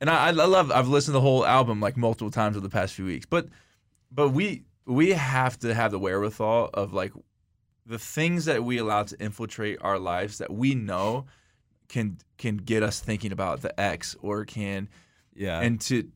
And 0.00 0.08
I 0.08 0.28
I 0.28 0.30
love. 0.30 0.72
I've 0.72 0.88
listened 0.88 1.12
to 1.12 1.18
the 1.18 1.20
whole 1.20 1.44
album 1.44 1.80
like 1.80 1.98
multiple 1.98 2.30
times 2.30 2.56
over 2.56 2.66
the 2.66 2.72
past 2.72 2.94
few 2.94 3.04
weeks, 3.04 3.26
but 3.26 3.48
but 4.10 4.30
we 4.30 4.64
we 4.86 5.10
have 5.10 5.58
to 5.58 5.74
have 5.74 5.90
the 5.90 5.98
wherewithal 5.98 6.70
of 6.72 6.94
like 6.94 7.12
the 7.86 7.98
things 7.98 8.44
that 8.46 8.64
we 8.64 8.78
allow 8.78 9.02
to 9.02 9.16
infiltrate 9.20 9.78
our 9.82 9.98
lives 9.98 10.38
that 10.38 10.52
we 10.52 10.74
know 10.74 11.26
can 11.88 12.16
can 12.38 12.56
get 12.56 12.82
us 12.82 13.00
thinking 13.00 13.32
about 13.32 13.60
the 13.60 13.78
X 13.80 14.16
or 14.22 14.44
can 14.44 14.88
Yeah. 15.34 15.60
and 15.60 15.80
to 15.82 16.08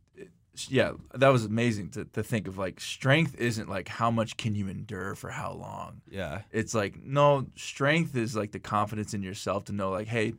yeah 0.70 0.92
that 1.14 1.28
was 1.28 1.44
amazing 1.44 1.90
to, 1.90 2.04
to 2.07 2.22
think 2.22 2.48
of 2.48 2.59
like 2.59 2.81
strength 2.81 3.37
isn't 3.38 3.68
like 3.68 3.87
how 3.87 4.11
much 4.11 4.37
can 4.37 4.57
you 4.57 4.66
endure 4.66 5.14
for 5.14 5.31
how 5.31 5.52
long 5.52 6.00
yeah. 6.11 6.40
it's 6.50 6.74
like 6.74 7.00
no 7.00 7.46
strength 7.54 8.16
is 8.16 8.35
like 8.35 8.50
the 8.50 8.59
confidence 8.59 9.14
in 9.14 9.22
yourself 9.22 9.66
to 9.66 9.72
know 9.72 9.90
like 9.90 10.09
hey 10.09 10.33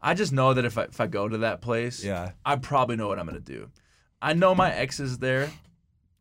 i 0.00 0.14
just 0.14 0.32
know 0.32 0.54
that 0.54 0.64
if 0.64 0.78
i, 0.78 0.82
if 0.84 1.00
I 1.00 1.08
go 1.08 1.28
to 1.28 1.38
that 1.38 1.62
place 1.62 2.04
Yeah. 2.04 2.30
i 2.44 2.54
probably 2.54 2.94
know 2.94 3.08
what 3.08 3.18
i'm 3.18 3.26
gonna 3.26 3.40
do 3.40 3.68
i 4.22 4.34
know 4.34 4.54
my 4.54 4.72
ex 4.72 5.00
is 5.00 5.18
there 5.18 5.50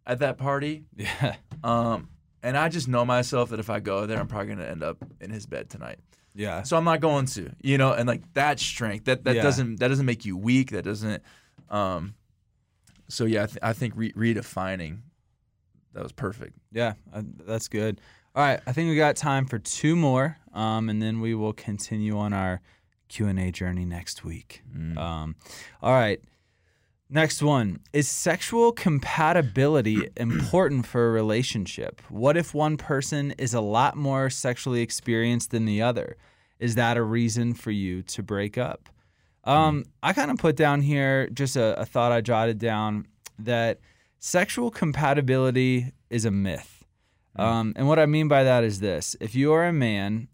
at 0.07 0.17
that 0.19 0.39
party 0.39 0.85
Yeah. 0.95 1.35
um, 1.63 2.09
and 2.45 2.57
I 2.57 2.69
just 2.69 2.87
know 2.87 3.03
myself 3.05 3.49
that 3.49 3.59
if 3.59 3.69
I 3.69 3.79
go 3.79 4.05
there, 4.05 4.19
I'm 4.19 4.27
probably 4.27 4.47
gonna 4.55 4.65
end 4.65 4.83
up 4.83 4.97
in 5.19 5.29
his 5.31 5.45
bed 5.45 5.69
tonight. 5.69 5.99
Yeah. 6.33 6.63
So 6.63 6.75
I'm 6.77 6.83
not 6.83 6.99
going 6.99 7.25
to, 7.27 7.51
you 7.61 7.77
know, 7.77 7.93
and 7.93 8.07
like 8.07 8.21
that 8.33 8.59
strength 8.59 9.05
that 9.05 9.23
that 9.23 9.35
Yeah. 9.35 9.41
doesn't 9.43 9.79
that 9.79 9.87
doesn't 9.87 10.05
make 10.05 10.25
you 10.25 10.37
weak. 10.37 10.71
That 10.71 10.83
doesn't. 10.85 11.23
Um, 11.69 12.13
so 13.07 13.25
yeah, 13.25 13.43
I, 13.43 13.45
th- 13.47 13.57
I 13.63 13.73
think 13.73 13.93
re- 13.95 14.13
redefining 14.13 14.99
that 15.93 16.03
was 16.03 16.11
perfect. 16.11 16.57
Yeah, 16.71 16.93
uh, 17.13 17.21
that's 17.45 17.67
good. 17.67 18.01
All 18.35 18.43
right, 18.43 18.59
I 18.67 18.73
think 18.73 18.89
we 18.89 18.97
got 18.97 19.15
time 19.15 19.45
for 19.45 19.57
two 19.59 19.95
more, 19.95 20.37
um, 20.53 20.89
and 20.89 21.01
then 21.01 21.21
we 21.21 21.33
will 21.35 21.53
continue 21.53 22.17
on 22.17 22.33
our 22.33 22.59
Q 23.07 23.27
and 23.27 23.39
A 23.39 23.49
journey 23.51 23.85
next 23.85 24.25
week. 24.25 24.61
Um, 24.97 25.35
all 25.81 25.93
right, 25.93 26.19
Next 27.09 27.43
one 27.43 27.81
is 27.93 28.07
sexual 28.07 28.71
compatibility 28.71 30.09
important 30.17 30.87
for 30.87 31.07
a 31.07 31.11
relationship? 31.11 32.01
What 32.09 32.35
if 32.35 32.53
one 32.53 32.77
person 32.77 33.31
is 33.37 33.53
a 33.53 33.61
lot 33.61 33.95
more 33.95 34.29
sexually 34.29 34.81
experienced 34.81 35.51
than 35.51 35.65
the 35.65 35.81
other? 35.81 36.17
Is 36.59 36.75
that 36.75 36.97
a 36.97 37.03
reason 37.03 37.53
for 37.53 37.71
you 37.71 38.01
to 38.03 38.23
break 38.23 38.57
up? 38.57 38.89
Um, 39.43 39.85
I 40.01 40.13
kind 40.13 40.31
of 40.31 40.37
put 40.37 40.55
down 40.55 40.81
here 40.81 41.29
just 41.29 41.55
a, 41.55 41.79
a 41.79 41.85
thought 41.85 42.11
I 42.11 42.21
jotted 42.21 42.57
down 42.57 43.05
that 43.37 43.79
sexual 44.17 44.71
compatibility 44.71 45.91
is 46.09 46.25
a 46.25 46.31
myth. 46.31 46.83
Um, 47.35 47.73
and 47.75 47.87
what 47.87 47.99
I 47.99 48.05
mean 48.05 48.27
by 48.27 48.43
that 48.43 48.63
is 48.63 48.79
this 48.79 49.15
if 49.19 49.35
you 49.35 49.51
are 49.51 49.65
a 49.65 49.73
man 49.73 50.29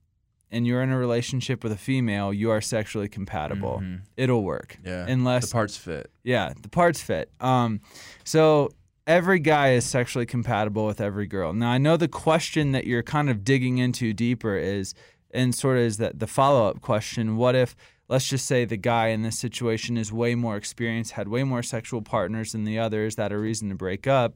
and 0.51 0.67
you're 0.67 0.81
in 0.81 0.91
a 0.91 0.97
relationship 0.97 1.63
with 1.63 1.71
a 1.71 1.77
female, 1.77 2.33
you 2.33 2.51
are 2.51 2.61
sexually 2.61 3.07
compatible. 3.07 3.81
It'll 4.17 4.43
work. 4.43 4.77
Yeah. 4.85 5.05
Unless 5.07 5.47
the 5.47 5.53
parts 5.53 5.77
fit. 5.77 6.11
yeah, 6.23 6.53
the 6.61 6.69
parts 6.69 7.01
fit. 7.01 7.31
Um, 7.39 7.79
so 8.23 8.71
every 9.07 9.39
guy 9.39 9.73
is 9.73 9.85
sexually 9.85 10.25
compatible 10.25 10.85
with 10.85 11.01
every 11.01 11.25
girl. 11.27 11.53
Now 11.53 11.71
I 11.71 11.77
know 11.77 11.97
the 11.97 12.07
question 12.07 12.73
that 12.73 12.85
you're 12.85 13.03
kind 13.03 13.29
of 13.29 13.43
digging 13.43 13.77
into 13.77 14.13
deeper 14.13 14.57
is, 14.57 14.93
and 15.33 15.55
sort 15.55 15.77
of 15.77 15.83
is 15.83 15.97
that 15.97 16.19
the 16.19 16.27
follow 16.27 16.67
up 16.67 16.81
question: 16.81 17.37
What 17.37 17.55
if, 17.55 17.75
let's 18.09 18.27
just 18.27 18.45
say, 18.45 18.65
the 18.65 18.77
guy 18.77 19.07
in 19.07 19.21
this 19.21 19.39
situation 19.39 19.97
is 19.97 20.11
way 20.11 20.35
more 20.35 20.57
experienced, 20.57 21.13
had 21.13 21.29
way 21.29 21.43
more 21.43 21.63
sexual 21.63 22.01
partners 22.01 22.51
than 22.51 22.65
the 22.65 22.77
other? 22.77 23.05
Is 23.05 23.15
that 23.15 23.31
a 23.31 23.37
reason 23.37 23.69
to 23.69 23.75
break 23.75 24.07
up? 24.07 24.35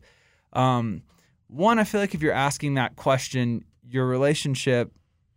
Um, 0.54 1.04
one, 1.48 1.78
I 1.78 1.84
feel 1.84 2.00
like 2.02 2.16
if 2.16 2.22
you're 2.22 2.34
asking 2.34 2.76
that 2.76 2.96
question, 2.96 3.66
your 3.88 4.08
relationship 4.08 4.92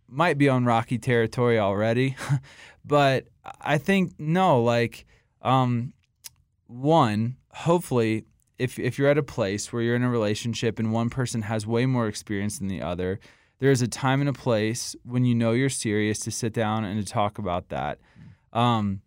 might 0.09 0.37
be 0.37 0.49
on 0.49 0.65
rocky 0.65 0.97
territory 0.97 1.59
already. 1.59 2.15
but 2.85 3.27
I 3.61 3.77
think 3.77 4.13
no, 4.19 4.61
like 4.61 5.05
um 5.41 5.93
one, 6.67 7.37
hopefully 7.49 8.25
if 8.57 8.77
if 8.77 8.97
you're 8.97 9.09
at 9.09 9.17
a 9.17 9.23
place 9.23 9.71
where 9.71 9.81
you're 9.81 9.95
in 9.95 10.03
a 10.03 10.09
relationship 10.09 10.79
and 10.79 10.91
one 10.91 11.09
person 11.09 11.43
has 11.43 11.65
way 11.65 11.85
more 11.85 12.07
experience 12.07 12.59
than 12.59 12.67
the 12.67 12.81
other, 12.81 13.19
there's 13.59 13.81
a 13.81 13.87
time 13.87 14.19
and 14.19 14.29
a 14.29 14.33
place 14.33 14.95
when 15.03 15.25
you 15.25 15.35
know 15.35 15.51
you're 15.51 15.69
serious 15.69 16.19
to 16.19 16.31
sit 16.31 16.53
down 16.53 16.83
and 16.83 17.05
to 17.05 17.11
talk 17.11 17.37
about 17.37 17.69
that. 17.69 17.99
Um 18.53 19.01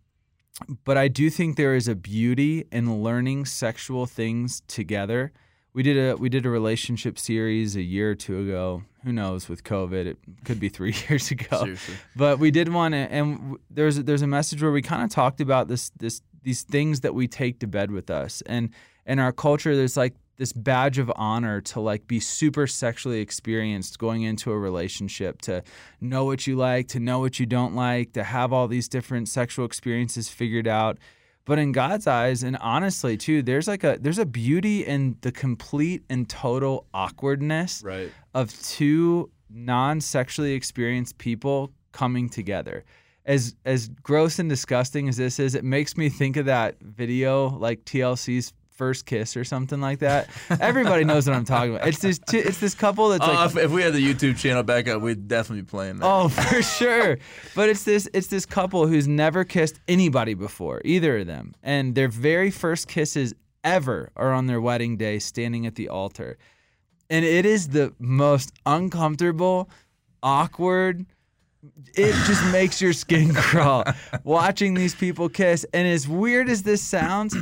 but 0.84 0.96
I 0.96 1.08
do 1.08 1.30
think 1.30 1.56
there 1.56 1.74
is 1.74 1.88
a 1.88 1.94
beauty 1.94 2.66
in 2.70 3.02
learning 3.02 3.46
sexual 3.46 4.06
things 4.06 4.62
together. 4.68 5.32
We 5.74 5.82
did 5.82 5.96
a 5.96 6.16
we 6.16 6.28
did 6.28 6.44
a 6.44 6.50
relationship 6.50 7.18
series 7.18 7.76
a 7.76 7.82
year 7.82 8.10
or 8.10 8.14
two 8.14 8.40
ago. 8.40 8.82
Who 9.04 9.12
knows 9.12 9.48
with 9.48 9.64
COVID? 9.64 10.06
It 10.06 10.18
could 10.44 10.60
be 10.60 10.68
three 10.68 10.94
years 11.08 11.30
ago. 11.30 11.62
Seriously. 11.64 11.94
But 12.14 12.38
we 12.38 12.50
did 12.50 12.72
one, 12.72 12.92
and 12.92 13.56
there's 13.70 13.96
there's 13.96 14.22
a 14.22 14.26
message 14.26 14.62
where 14.62 14.72
we 14.72 14.82
kind 14.82 15.02
of 15.02 15.10
talked 15.10 15.40
about 15.40 15.68
this 15.68 15.90
this 15.96 16.20
these 16.42 16.62
things 16.62 17.00
that 17.00 17.14
we 17.14 17.26
take 17.26 17.60
to 17.60 17.66
bed 17.66 17.90
with 17.90 18.10
us, 18.10 18.42
and 18.46 18.70
in 19.06 19.18
our 19.18 19.32
culture, 19.32 19.74
there's 19.74 19.96
like 19.96 20.14
this 20.36 20.52
badge 20.52 20.98
of 20.98 21.12
honor 21.16 21.60
to 21.60 21.80
like 21.80 22.06
be 22.06 22.18
super 22.18 22.66
sexually 22.66 23.20
experienced 23.20 23.98
going 23.98 24.22
into 24.22 24.50
a 24.50 24.58
relationship, 24.58 25.40
to 25.42 25.62
know 26.00 26.24
what 26.24 26.46
you 26.46 26.56
like, 26.56 26.88
to 26.88 27.00
know 27.00 27.18
what 27.18 27.38
you 27.38 27.46
don't 27.46 27.74
like, 27.74 28.12
to 28.12 28.24
have 28.24 28.52
all 28.52 28.68
these 28.68 28.88
different 28.88 29.28
sexual 29.28 29.64
experiences 29.64 30.28
figured 30.28 30.66
out. 30.66 30.98
But 31.44 31.58
in 31.58 31.72
God's 31.72 32.06
eyes, 32.06 32.42
and 32.44 32.56
honestly 32.58 33.16
too, 33.16 33.42
there's 33.42 33.66
like 33.66 33.82
a 33.84 33.98
there's 34.00 34.18
a 34.18 34.26
beauty 34.26 34.86
in 34.86 35.16
the 35.22 35.32
complete 35.32 36.04
and 36.08 36.28
total 36.28 36.86
awkwardness 36.94 37.82
Right. 37.84 38.12
of 38.32 38.60
two 38.62 39.30
non-sexually 39.50 40.52
experienced 40.52 41.18
people 41.18 41.72
coming 41.92 42.28
together. 42.28 42.84
As 43.24 43.54
as 43.64 43.88
gross 43.88 44.38
and 44.38 44.48
disgusting 44.48 45.08
as 45.08 45.16
this 45.16 45.38
is, 45.38 45.54
it 45.54 45.64
makes 45.64 45.96
me 45.96 46.08
think 46.08 46.36
of 46.36 46.46
that 46.46 46.76
video 46.80 47.48
like 47.50 47.84
TLC's 47.84 48.52
first 48.72 49.06
kiss 49.06 49.36
or 49.36 49.44
something 49.44 49.80
like 49.80 50.00
that. 50.00 50.28
Everybody 50.60 51.04
knows 51.04 51.26
what 51.26 51.36
I'm 51.36 51.44
talking 51.44 51.76
about. 51.76 51.88
It's 51.88 51.98
this 51.98 52.18
t- 52.18 52.38
it's 52.38 52.58
this 52.58 52.74
couple 52.74 53.10
that's 53.10 53.24
Uh, 53.24 53.34
like 53.34 53.50
if, 53.50 53.56
if 53.56 53.70
we 53.70 53.82
had 53.82 53.92
the 53.92 54.02
YouTube 54.14 54.38
channel 54.38 54.62
back 54.62 54.88
up, 54.88 55.02
we'd 55.02 55.28
definitely 55.28 55.62
be 55.62 55.68
playing 55.68 55.98
that. 55.98 56.06
Oh, 56.06 56.28
for 56.28 56.62
sure. 56.78 57.18
But 57.54 57.68
it's 57.68 57.84
this 57.84 58.08
it's 58.12 58.28
this 58.28 58.46
couple 58.46 58.86
who's 58.86 59.06
never 59.06 59.44
kissed 59.44 59.80
anybody 59.88 60.34
before, 60.34 60.80
either 60.84 61.18
of 61.18 61.26
them. 61.26 61.54
And 61.62 61.94
their 61.94 62.08
very 62.08 62.50
first 62.50 62.88
kisses 62.88 63.34
ever 63.64 64.10
are 64.16 64.32
on 64.32 64.46
their 64.46 64.60
wedding 64.60 64.96
day 64.96 65.18
standing 65.18 65.66
at 65.66 65.74
the 65.76 65.88
altar. 65.88 66.38
And 67.10 67.24
it 67.24 67.44
is 67.44 67.68
the 67.68 67.94
most 67.98 68.52
uncomfortable, 68.64 69.68
awkward 70.22 71.06
it 71.94 72.12
just 72.26 72.44
makes 72.52 72.80
your 72.80 72.92
skin 72.92 73.32
crawl 73.34 73.84
watching 74.24 74.74
these 74.74 74.94
people 74.94 75.28
kiss. 75.28 75.64
And 75.72 75.86
as 75.86 76.08
weird 76.08 76.48
as 76.48 76.62
this 76.64 76.82
sounds, 76.82 77.36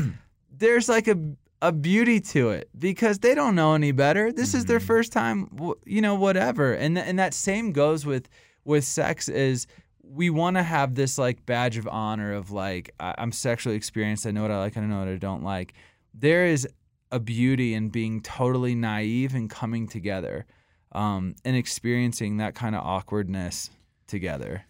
there's 0.61 0.89
like 0.89 1.09
a 1.09 1.19
a 1.63 1.73
beauty 1.73 2.21
to 2.21 2.51
it 2.51 2.71
because 2.79 3.19
they 3.19 3.35
don't 3.35 3.55
know 3.55 3.75
any 3.75 3.93
better. 3.93 4.33
This 4.33 4.55
is 4.55 4.65
their 4.65 4.81
first 4.81 5.13
time, 5.13 5.49
you 5.85 6.01
know, 6.01 6.15
whatever. 6.15 6.73
And 6.73 6.97
th- 6.97 7.07
and 7.07 7.19
that 7.19 7.35
same 7.35 7.73
goes 7.73 8.07
with 8.07 8.29
with 8.65 8.85
sex 8.85 9.29
is 9.29 9.67
we 10.03 10.31
want 10.31 10.57
to 10.57 10.63
have 10.63 10.95
this 10.95 11.19
like 11.19 11.45
badge 11.45 11.77
of 11.77 11.87
honor 11.89 12.33
of 12.33 12.51
like 12.51 12.95
I- 12.99 13.15
I'm 13.19 13.33
sexually 13.33 13.77
experienced. 13.77 14.27
I 14.27 14.31
know 14.31 14.43
what 14.43 14.51
I 14.51 14.59
like. 14.59 14.77
I 14.77 14.81
know 14.81 15.01
what 15.01 15.09
I 15.09 15.17
don't 15.17 15.43
like. 15.43 15.75
There 16.15 16.47
is 16.47 16.67
a 17.13 17.21
beauty 17.21 17.75
in 17.75 17.89
being 17.91 18.21
totally 18.23 18.75
naive 18.75 19.35
and 19.35 19.51
coming 19.51 19.87
together, 19.89 20.47
um, 20.93 21.35
and 21.45 21.57
experiencing 21.57 22.39
that 22.39 22.55
kind 22.55 22.75
of 22.75 22.85
awkwardness 22.85 23.71
together. 24.07 24.63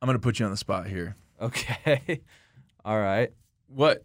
I'm 0.00 0.06
gonna 0.06 0.18
put 0.18 0.38
you 0.38 0.46
on 0.46 0.52
the 0.52 0.56
spot 0.56 0.86
here. 0.86 1.16
Okay. 1.40 2.22
All 2.84 2.98
right. 2.98 3.32
What 3.66 4.04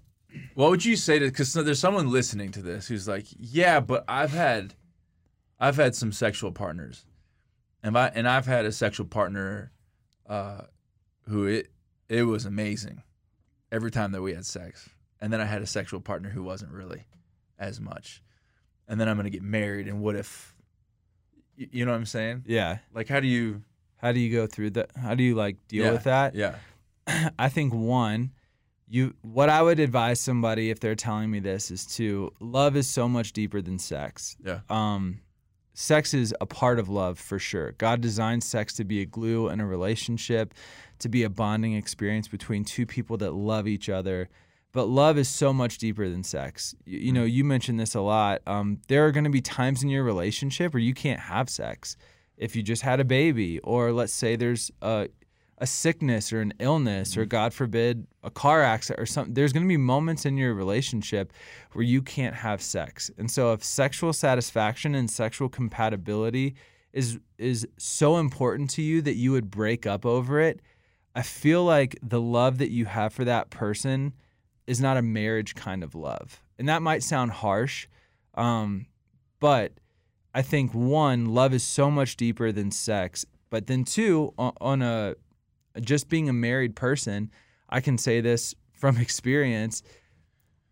what 0.54 0.70
would 0.70 0.86
you 0.86 0.96
say 0.96 1.20
to 1.20 1.26
because 1.26 1.54
there's 1.54 1.80
someone 1.80 2.10
listening 2.12 2.52
to 2.52 2.62
this 2.62 2.88
who's 2.88 3.08
like, 3.08 3.26
yeah, 3.38 3.80
but 3.80 4.04
I've 4.08 4.32
had 4.32 4.74
I've 5.60 5.78
had 5.78 5.96
some 5.96 6.12
sexual 6.12 6.52
partners, 6.52 7.06
and 7.84 7.98
I 7.98 8.08
and 8.14 8.28
I've 8.28 8.46
had 8.46 8.66
a 8.66 8.72
sexual 8.72 9.06
partner 9.06 9.72
uh, 10.28 10.62
who 11.28 11.46
it 11.46 11.72
it 12.10 12.24
was 12.24 12.46
amazing 12.46 13.04
every 13.72 13.92
time 13.92 14.12
that 14.12 14.22
we 14.22 14.34
had 14.34 14.46
sex, 14.46 14.90
and 15.20 15.32
then 15.34 15.42
I 15.42 15.46
had 15.46 15.62
a 15.62 15.68
sexual 15.68 16.00
partner 16.00 16.30
who 16.30 16.44
wasn't 16.44 16.72
really 16.72 17.06
as 17.58 17.80
much, 17.80 18.22
and 18.88 19.00
then 19.00 19.08
I'm 19.08 19.18
gonna 19.18 19.30
get 19.30 19.44
married, 19.44 19.88
and 19.88 20.02
what 20.02 20.16
if 20.16 20.56
you 21.58 21.86
know 21.86 21.92
what 21.92 21.98
I'm 21.98 22.06
saying? 22.06 22.44
Yeah. 22.46 22.80
Like, 22.94 23.08
how 23.08 23.20
do 23.20 23.28
you 23.28 23.64
How 23.98 24.12
do 24.12 24.20
you 24.20 24.36
go 24.36 24.46
through 24.46 24.72
that? 24.72 24.92
How 24.96 25.16
do 25.16 25.24
you 25.24 25.36
like 25.36 25.56
deal 25.68 25.86
Yeah, 25.86 25.92
with 25.92 26.04
that? 26.04 26.36
Yeah, 26.36 26.56
I 27.40 27.50
think 27.50 27.74
one, 27.74 28.32
you 28.88 29.14
what 29.22 29.50
I 29.50 29.62
would 29.62 29.80
advise 29.80 30.20
somebody 30.20 30.70
if 30.70 30.80
they're 30.80 30.96
telling 30.96 31.32
me 31.32 31.40
this 31.40 31.72
is 31.72 31.86
to 31.96 32.32
love 32.40 32.76
is 32.76 32.88
so 32.88 33.08
much 33.08 33.34
deeper 33.34 33.62
than 33.62 33.80
sex. 33.80 34.38
yeah, 34.44 34.60
Um 34.70 35.20
sex 35.74 36.14
is 36.14 36.34
a 36.40 36.46
part 36.46 36.80
of 36.80 36.88
love 36.90 37.20
for 37.20 37.38
sure. 37.38 37.74
God 37.74 38.02
designed 38.02 38.44
sex 38.44 38.74
to 38.76 38.84
be 38.86 39.02
a 39.02 39.06
glue 39.06 39.50
in 39.50 39.60
a 39.60 39.66
relationship, 39.66 40.54
to 41.00 41.10
be 41.10 41.24
a 41.24 41.30
bonding 41.30 41.74
experience 41.74 42.28
between 42.28 42.64
two 42.64 42.86
people 42.86 43.18
that 43.18 43.34
love 43.34 43.68
each 43.68 43.90
other. 43.90 44.30
But 44.72 44.86
love 44.86 45.18
is 45.18 45.30
so 45.30 45.54
much 45.54 45.78
deeper 45.78 46.10
than 46.10 46.24
sex. 46.24 46.76
You, 46.86 47.00
you 47.00 47.12
know, 47.14 47.24
you 47.24 47.44
mentioned 47.44 47.80
this 47.80 47.96
a 47.96 48.02
lot. 48.02 48.42
Um, 48.48 48.82
there 48.88 49.06
are 49.06 49.12
going 49.12 49.24
to 49.24 49.30
be 49.30 49.42
times 49.42 49.84
in 49.84 49.90
your 49.90 50.04
relationship 50.04 50.74
where 50.74 50.82
you 50.82 50.94
can't 50.94 51.20
have 51.20 51.50
sex 51.50 51.98
if 52.38 52.56
you 52.56 52.64
just 52.64 52.82
had 52.82 53.00
a 53.00 53.06
baby, 53.06 53.60
or 53.60 53.94
let's 53.94 54.14
say 54.14 54.36
there's 54.36 54.72
a, 54.82 55.08
a 55.58 55.68
sickness 55.68 56.34
or 56.34 56.42
an 56.42 56.54
illness, 56.60 57.16
or 57.16 57.26
God 57.26 57.54
forbid, 57.54 58.06
a 58.24 58.30
car 58.30 58.62
accident 58.62 59.02
or 59.02 59.06
something. 59.06 59.34
There's 59.34 59.54
going 59.54 59.64
to 59.64 59.70
be 59.70 59.78
moments 59.78 60.26
in 60.26 60.38
your 60.38 60.54
relationship 60.54 61.32
where 61.72 61.84
you 61.84 62.02
can't 62.02 62.36
have 62.36 62.62
sex. 62.62 63.10
And 63.18 63.32
so, 63.32 63.54
if 63.54 63.64
sexual 63.64 64.12
satisfaction 64.12 64.96
and 64.96 65.10
sexual 65.10 65.50
compatibility 65.50 66.56
is 66.92 67.20
is 67.38 67.68
so 67.78 68.18
important 68.18 68.70
to 68.72 68.82
you 68.82 69.02
that 69.02 69.16
you 69.16 69.32
would 69.32 69.50
break 69.50 69.86
up 69.86 70.06
over 70.06 70.40
it, 70.42 70.62
I 71.16 71.22
feel 71.22 71.64
like 71.64 71.98
the 72.04 72.22
love 72.22 72.58
that 72.58 72.72
you 72.72 72.86
have 72.86 73.14
for 73.14 73.24
that 73.24 73.50
person 73.50 74.14
is 74.68 74.82
not 74.82 74.98
a 74.98 75.02
marriage 75.02 75.56
kind 75.56 75.84
of 75.84 75.96
love. 75.96 76.42
And 76.58 76.68
that 76.68 76.82
might 76.82 77.04
sound 77.04 77.32
harsh, 77.32 77.88
um, 78.34 78.88
but 79.40 79.74
I 80.34 80.42
think 80.42 80.74
one, 80.74 81.28
love 81.34 81.54
is 81.54 81.64
so 81.64 81.90
much 81.90 82.18
deeper 82.18 82.52
than 82.52 82.72
sex. 82.72 83.26
But 83.50 83.68
then 83.68 83.86
two, 83.86 84.34
on, 84.38 84.54
on 84.60 84.82
a 84.82 85.16
just 85.82 86.10
being 86.10 86.30
a 86.30 86.34
married 86.34 86.76
person, 86.76 87.32
I 87.70 87.82
can 87.82 87.98
say 87.98 88.22
this 88.22 88.56
from 88.74 88.98
experience. 89.00 89.84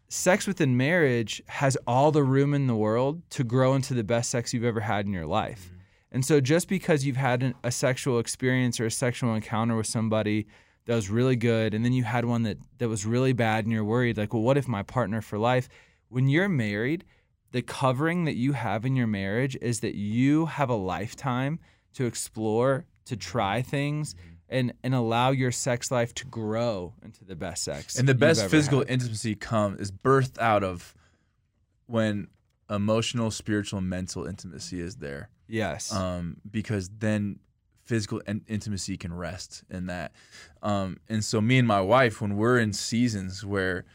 Sex 0.10 0.46
within 0.46 0.78
marriage 0.78 1.42
has 1.48 1.76
all 1.88 2.12
the 2.12 2.24
room 2.24 2.54
in 2.54 2.68
the 2.68 2.76
world 2.76 3.22
to 3.32 3.44
grow 3.44 3.74
into 3.74 3.94
the 3.94 4.04
best 4.04 4.30
sex 4.30 4.54
you've 4.54 4.63
ever 4.63 4.82
had 4.82 5.06
in 5.06 5.13
your 5.13 5.26
life. 5.26 5.66
Mm-hmm. 5.66 5.80
And 6.12 6.24
so, 6.24 6.39
just 6.39 6.68
because 6.68 7.04
you've 7.04 7.18
had 7.18 7.42
an, 7.42 7.56
a 7.63 7.72
sexual 7.72 8.20
experience 8.20 8.80
or 8.80 8.86
a 8.86 8.92
sexual 8.92 9.34
encounter 9.34 9.76
with 9.76 9.88
somebody 9.88 10.46
that 10.86 10.94
was 10.94 11.10
really 11.10 11.36
good, 11.36 11.74
and 11.74 11.84
then 11.84 11.94
you 11.94 12.04
had 12.04 12.26
one 12.26 12.44
that, 12.44 12.58
that 12.78 12.88
was 12.88 13.06
really 13.06 13.34
bad, 13.34 13.66
and 13.66 13.74
you're 13.74 13.84
worried, 13.84 14.18
like, 14.18 14.34
well, 14.34 14.44
what 14.44 14.58
if 14.58 14.68
my 14.68 14.84
partner 14.84 15.22
for 15.22 15.39
life? 15.39 15.68
When 16.10 16.28
you're 16.28 16.50
married, 16.50 17.06
the 17.52 17.63
covering 17.63 18.26
that 18.26 18.36
you 18.36 18.54
have 18.54 18.86
in 18.86 18.96
your 18.96 19.08
marriage 19.08 19.58
is 19.62 19.80
that 19.80 19.96
you 19.96 20.46
have 20.46 20.70
a 20.70 20.76
lifetime 20.76 21.60
to 21.94 22.06
explore, 22.06 22.86
to 23.06 23.16
try 23.16 23.63
things, 23.63 24.13
mm-hmm. 24.13 24.33
And 24.54 24.74
and 24.84 24.96
allow 24.96 25.32
your 25.32 25.52
sex 25.52 25.92
life 25.92 26.13
to 26.16 26.26
grow 26.26 26.94
into 27.04 27.26
the 27.26 27.36
best 27.36 27.63
sex. 27.63 27.98
And 27.98 28.08
the 28.08 28.16
best 28.16 28.48
physical 28.48 28.80
had. 28.80 28.89
intimacy 28.89 29.36
comes 29.36 29.82
is 29.82 29.92
birthed 29.92 30.39
out 30.39 30.63
of 30.63 30.96
when 31.88 32.28
emotional, 32.70 33.32
spiritual, 33.32 33.82
mental 33.82 34.26
intimacy 34.26 34.80
is 34.80 34.96
there. 34.98 35.30
yes. 35.48 35.92
um, 35.92 36.38
because 36.50 36.89
then 37.00 37.39
physical 37.84 38.20
in- 38.28 38.46
intimacy 38.48 38.96
can 38.96 39.13
rest 39.13 39.63
in 39.70 39.88
that. 39.88 40.13
Um, 40.62 40.98
and 41.10 41.26
so, 41.26 41.42
me 41.42 41.58
and 41.58 41.68
my 41.68 41.82
wife, 41.82 42.22
when 42.22 42.38
we're 42.38 42.60
in 42.60 42.72
seasons 42.72 43.46
where 43.46 43.86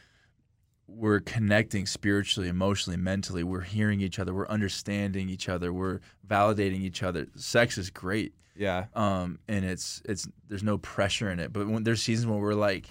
we're 0.88 1.20
connecting 1.20 1.86
spiritually, 1.86 2.48
emotionally, 2.48 2.96
mentally, 2.96 3.44
we're 3.44 3.60
hearing 3.60 4.00
each 4.00 4.18
other, 4.18 4.34
we're 4.34 4.48
understanding 4.48 5.28
each 5.28 5.48
other, 5.48 5.72
we're 5.72 6.00
validating 6.26 6.80
each 6.80 7.02
other. 7.02 7.28
Sex 7.36 7.78
is 7.78 7.90
great, 7.90 8.34
yeah. 8.56 8.86
um, 8.94 9.38
and 9.46 9.64
it's 9.64 10.02
it's 10.06 10.26
there's 10.48 10.62
no 10.62 10.78
pressure 10.78 11.30
in 11.30 11.38
it. 11.38 11.52
But 11.52 11.68
when 11.68 11.84
there's 11.84 12.02
seasons 12.02 12.26
where 12.26 12.38
we're 12.38 12.54
like, 12.54 12.88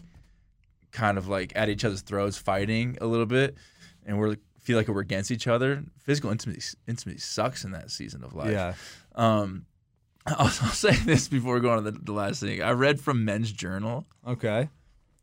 kind 0.92 1.18
of 1.18 1.28
like 1.28 1.54
at 1.56 1.70
each 1.70 1.84
other's 1.84 2.02
throats, 2.02 2.38
fighting 2.38 2.98
a 3.02 3.06
little 3.06 3.26
bit, 3.26 3.58
and 4.06 4.20
we're 4.20 4.38
feel 4.62 4.78
like 4.78 4.90
we're 4.90 5.02
against 5.02 5.32
each 5.32 5.48
other. 5.48 5.84
Physical 6.04 6.30
intimacy 6.30 6.78
intimacy 6.88 7.20
sucks 7.20 7.64
in 7.64 7.72
that 7.72 7.90
season 7.90 8.24
of 8.24 8.36
life. 8.36 8.52
Yeah. 8.52 8.74
Um, 9.16 9.66
I'll, 10.28 10.46
I'll 10.46 10.52
say 10.52 10.92
this 10.92 11.30
before 11.30 11.56
we 11.56 11.62
go 11.62 11.72
on 11.72 11.84
to 11.84 11.92
the, 11.92 11.98
the 11.98 12.12
last 12.12 12.42
thing. 12.42 12.62
I 12.62 12.72
read 12.72 13.00
from 13.00 13.24
Men's 13.24 13.52
Journal 13.52 14.06
Okay. 14.28 14.70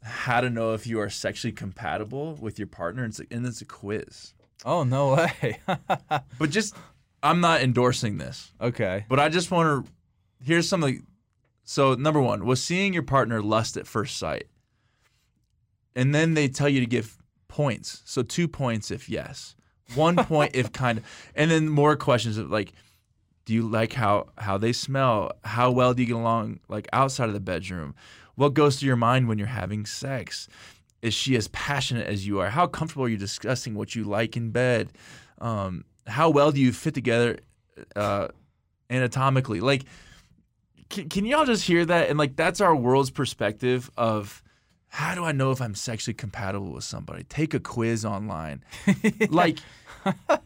How 0.04 0.40
to 0.40 0.50
know 0.50 0.74
if 0.74 0.86
you 0.86 1.00
are 1.00 1.08
sexually 1.08 1.52
compatible 1.52 2.34
with 2.34 2.58
your 2.58 2.68
partner, 2.68 3.04
and 3.04 3.10
it's, 3.10 3.20
a, 3.20 3.24
and 3.30 3.46
it's 3.46 3.60
a 3.62 3.64
quiz. 3.64 4.34
Oh 4.64 4.84
no 4.84 5.14
way. 5.42 5.58
But 5.66 6.50
just, 6.50 6.76
I'm 7.22 7.40
not 7.40 7.62
endorsing 7.62 8.18
this, 8.18 8.52
okay. 8.60 9.06
but 9.08 9.18
I 9.18 9.28
just 9.28 9.50
want 9.50 9.86
to. 9.86 9.92
Here's 10.44 10.68
something. 10.68 11.06
So 11.64 11.94
number 11.94 12.20
one 12.20 12.44
was 12.44 12.62
seeing 12.62 12.92
your 12.92 13.02
partner 13.02 13.40
lust 13.42 13.76
at 13.78 13.86
first 13.86 14.18
sight, 14.18 14.46
and 15.96 16.14
then 16.14 16.34
they 16.34 16.48
tell 16.48 16.68
you 16.68 16.80
to 16.80 16.86
give 16.86 17.16
points. 17.48 18.02
So 18.04 18.22
two 18.22 18.46
points 18.46 18.90
if 18.90 19.08
yes, 19.08 19.56
one 19.94 20.16
point 20.16 20.54
if 20.54 20.72
kind 20.72 20.98
of, 20.98 21.04
and 21.34 21.50
then 21.50 21.68
more 21.68 21.96
questions 21.96 22.36
of 22.36 22.50
like, 22.50 22.72
do 23.46 23.54
you 23.54 23.62
like 23.62 23.94
how 23.94 24.28
how 24.36 24.58
they 24.58 24.72
smell? 24.72 25.32
How 25.44 25.70
well 25.70 25.94
do 25.94 26.02
you 26.02 26.08
get 26.08 26.16
along 26.16 26.60
like 26.68 26.88
outside 26.92 27.28
of 27.28 27.34
the 27.34 27.40
bedroom? 27.40 27.94
What 28.36 28.54
goes 28.54 28.78
through 28.78 28.88
your 28.88 28.96
mind 28.96 29.28
when 29.28 29.38
you're 29.38 29.46
having 29.46 29.86
sex? 29.86 30.48
Is 31.02 31.14
she 31.14 31.36
as 31.36 31.48
passionate 31.48 32.06
as 32.06 32.26
you 32.26 32.40
are? 32.40 32.50
How 32.50 32.66
comfortable 32.66 33.04
are 33.04 33.08
you 33.08 33.16
discussing 33.16 33.74
what 33.74 33.94
you 33.94 34.04
like 34.04 34.36
in 34.36 34.50
bed? 34.50 34.90
Um, 35.40 35.84
how 36.06 36.30
well 36.30 36.50
do 36.50 36.60
you 36.60 36.72
fit 36.72 36.94
together 36.94 37.38
uh, 37.94 38.28
anatomically? 38.90 39.60
Like, 39.60 39.84
can, 40.88 41.08
can 41.08 41.26
y'all 41.26 41.44
just 41.44 41.64
hear 41.64 41.84
that? 41.84 42.08
And 42.08 42.18
like, 42.18 42.36
that's 42.36 42.60
our 42.60 42.74
world's 42.74 43.10
perspective 43.10 43.90
of 43.96 44.42
how 44.88 45.14
do 45.14 45.24
I 45.24 45.32
know 45.32 45.50
if 45.50 45.60
I'm 45.60 45.74
sexually 45.74 46.14
compatible 46.14 46.72
with 46.72 46.84
somebody? 46.84 47.24
Take 47.24 47.52
a 47.52 47.60
quiz 47.60 48.04
online. 48.04 48.64
like, 49.28 49.58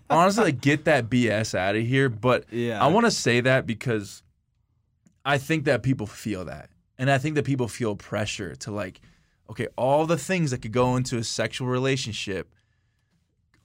honestly, 0.08 0.44
like, 0.44 0.60
get 0.60 0.86
that 0.86 1.10
BS 1.10 1.54
out 1.54 1.76
of 1.76 1.84
here. 1.84 2.08
But 2.08 2.50
Yeah. 2.50 2.82
I 2.82 2.88
want 2.88 3.06
to 3.06 3.10
say 3.10 3.40
that 3.42 3.66
because 3.66 4.22
I 5.24 5.38
think 5.38 5.64
that 5.64 5.82
people 5.82 6.06
feel 6.06 6.46
that. 6.46 6.70
And 6.98 7.10
I 7.10 7.18
think 7.18 7.36
that 7.36 7.44
people 7.44 7.68
feel 7.68 7.94
pressure 7.96 8.54
to 8.56 8.70
like, 8.72 9.00
okay, 9.50 9.68
all 9.76 10.04
the 10.06 10.18
things 10.18 10.50
that 10.50 10.62
could 10.62 10.72
go 10.72 10.96
into 10.96 11.16
a 11.16 11.24
sexual 11.24 11.68
relationship, 11.68 12.52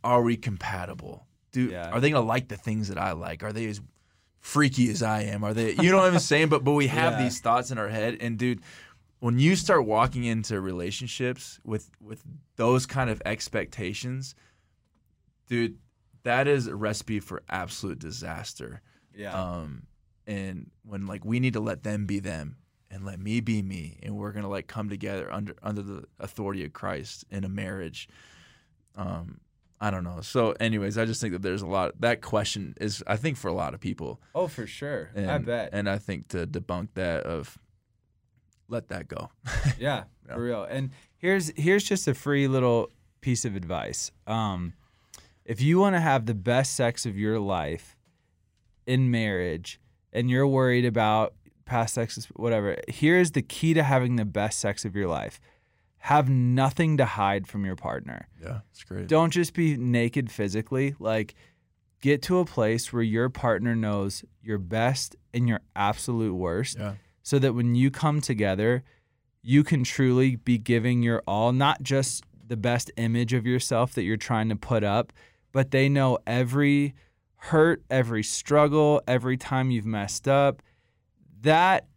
are 0.03 0.21
we 0.21 0.37
compatible? 0.37 1.25
Do 1.51 1.65
Yeah. 1.65 1.89
are 1.91 1.99
they 1.99 2.09
gonna 2.11 2.25
like 2.25 2.47
the 2.47 2.57
things 2.57 2.87
that 2.89 2.97
I 2.97 3.11
like? 3.13 3.43
Are 3.43 3.53
they 3.53 3.67
as 3.67 3.81
freaky 4.39 4.89
as 4.89 5.01
I 5.01 5.21
am? 5.23 5.43
Are 5.43 5.53
they 5.53 5.73
you 5.75 5.91
know 5.91 5.97
what 5.97 6.13
I'm 6.13 6.19
saying? 6.31 6.49
But 6.49 6.63
but 6.63 6.73
we 6.73 6.87
have 6.87 7.13
Yeah. 7.13 7.23
these 7.23 7.39
thoughts 7.39 7.71
in 7.71 7.77
our 7.77 7.89
head. 7.89 8.17
And 8.19 8.37
dude, 8.37 8.61
when 9.19 9.39
you 9.39 9.55
start 9.55 9.85
walking 9.85 10.25
into 10.25 10.59
relationships 10.61 11.59
with 11.63 11.89
with 12.01 12.23
those 12.55 12.85
kind 12.85 13.09
of 13.09 13.21
expectations, 13.25 14.35
dude, 15.47 15.77
that 16.23 16.47
is 16.47 16.67
a 16.67 16.75
recipe 16.75 17.19
for 17.19 17.41
absolute 17.49 17.99
disaster. 17.99 18.81
Yeah. 19.15 19.33
Um, 19.33 19.83
and 20.27 20.71
when 20.83 21.05
like 21.07 21.23
we 21.25 21.39
need 21.39 21.53
to 21.53 21.59
let 21.59 21.83
them 21.83 22.05
be 22.05 22.19
them 22.19 22.57
and 22.93 23.03
let 23.05 23.19
me 23.19 23.41
be 23.41 23.61
me, 23.61 23.97
and 24.03 24.15
we're 24.15 24.31
gonna 24.31 24.49
like 24.49 24.67
come 24.67 24.87
together 24.89 25.31
under 25.33 25.55
under 25.63 25.81
the 25.81 26.03
authority 26.19 26.63
of 26.63 26.73
Christ 26.73 27.25
in 27.31 27.43
a 27.43 27.49
marriage. 27.49 28.07
Um, 28.95 29.39
I 29.81 29.91
don't 29.91 30.03
know. 30.03 30.21
So, 30.21 30.51
anyways, 30.59 30.97
I 30.97 31.05
just 31.05 31.19
think 31.19 31.33
that 31.33 31.41
there's 31.41 31.61
a 31.61 31.67
lot. 31.67 31.99
That 31.99 32.21
question 32.21 32.75
is, 32.79 33.03
I 33.07 33.17
think, 33.17 33.35
for 33.37 33.49
a 33.49 33.53
lot 33.53 33.73
of 33.73 33.79
people. 33.81 34.21
oh, 34.33 34.47
for 34.47 34.65
sure. 34.67 35.09
And, 35.15 35.29
I 35.29 35.37
bet. 35.39 35.69
And 35.73 35.89
I 35.89 35.97
think 35.97 36.29
to 36.29 36.47
debunk 36.47 36.89
that 36.93 37.23
of 37.25 37.57
let 38.69 38.87
that 38.89 39.07
go. 39.07 39.29
Yeah, 39.77 40.03
Yeah. 40.27 40.35
for 40.35 40.41
real. 40.43 40.63
And 40.63 40.91
here's 41.17 41.51
here's 41.57 41.83
just 41.83 42.07
a 42.07 42.13
free 42.13 42.47
little 42.47 42.91
piece 43.21 43.43
of 43.45 43.55
advice. 43.55 44.11
Um, 44.27 44.73
if 45.45 45.59
you 45.61 45.79
want 45.79 45.95
to 45.95 45.99
have 45.99 46.25
the 46.27 46.33
best 46.35 46.75
sex 46.75 47.05
of 47.05 47.17
your 47.17 47.39
life 47.39 47.97
in 48.85 49.11
marriage, 49.11 49.81
and 50.13 50.29
you're 50.29 50.47
worried 50.47 50.85
about 50.85 51.33
past 51.65 51.93
sex, 51.93 52.17
is 52.17 52.25
whatever, 52.35 52.77
here's 52.87 53.31
the 53.31 53.41
key 53.41 53.73
to 53.73 53.83
having 53.83 54.15
the 54.15 54.25
best 54.25 54.59
sex 54.59 54.85
of 54.85 54.95
your 54.95 55.07
life: 55.07 55.39
have 55.97 56.29
nothing 56.29 56.97
to 56.97 57.05
hide 57.05 57.47
from 57.47 57.65
your 57.65 57.75
partner. 57.75 58.27
Yeah, 58.41 58.59
it's 58.71 58.83
great. 58.83 59.07
Don't 59.07 59.31
just 59.31 59.53
be 59.53 59.77
naked 59.77 60.31
physically. 60.31 60.95
Like, 60.99 61.35
get 62.01 62.21
to 62.23 62.39
a 62.39 62.45
place 62.45 62.91
where 62.91 63.03
your 63.03 63.29
partner 63.29 63.75
knows 63.75 64.25
your 64.41 64.57
best 64.57 65.15
and 65.33 65.47
your 65.47 65.61
absolute 65.75 66.33
worst 66.33 66.77
Yeah, 66.77 66.95
so 67.21 67.39
that 67.39 67.53
when 67.53 67.75
you 67.75 67.89
come 67.89 68.19
together, 68.19 68.83
you 69.41 69.63
can 69.63 69.83
truly 69.83 70.35
be 70.35 70.57
giving 70.57 71.01
your 71.01 71.23
all, 71.25 71.53
not 71.53 71.81
just 71.83 72.25
the 72.45 72.57
best 72.57 72.91
image 72.97 73.33
of 73.33 73.45
yourself 73.45 73.93
that 73.93 74.03
you're 74.03 74.17
trying 74.17 74.49
to 74.49 74.55
put 74.55 74.83
up, 74.83 75.13
but 75.53 75.71
they 75.71 75.87
know 75.87 76.17
every 76.27 76.93
hurt, 77.37 77.83
every 77.89 78.23
struggle, 78.23 79.01
every 79.07 79.37
time 79.37 79.71
you've 79.71 79.85
messed 79.85 80.27
up. 80.27 80.61
That 81.43 81.87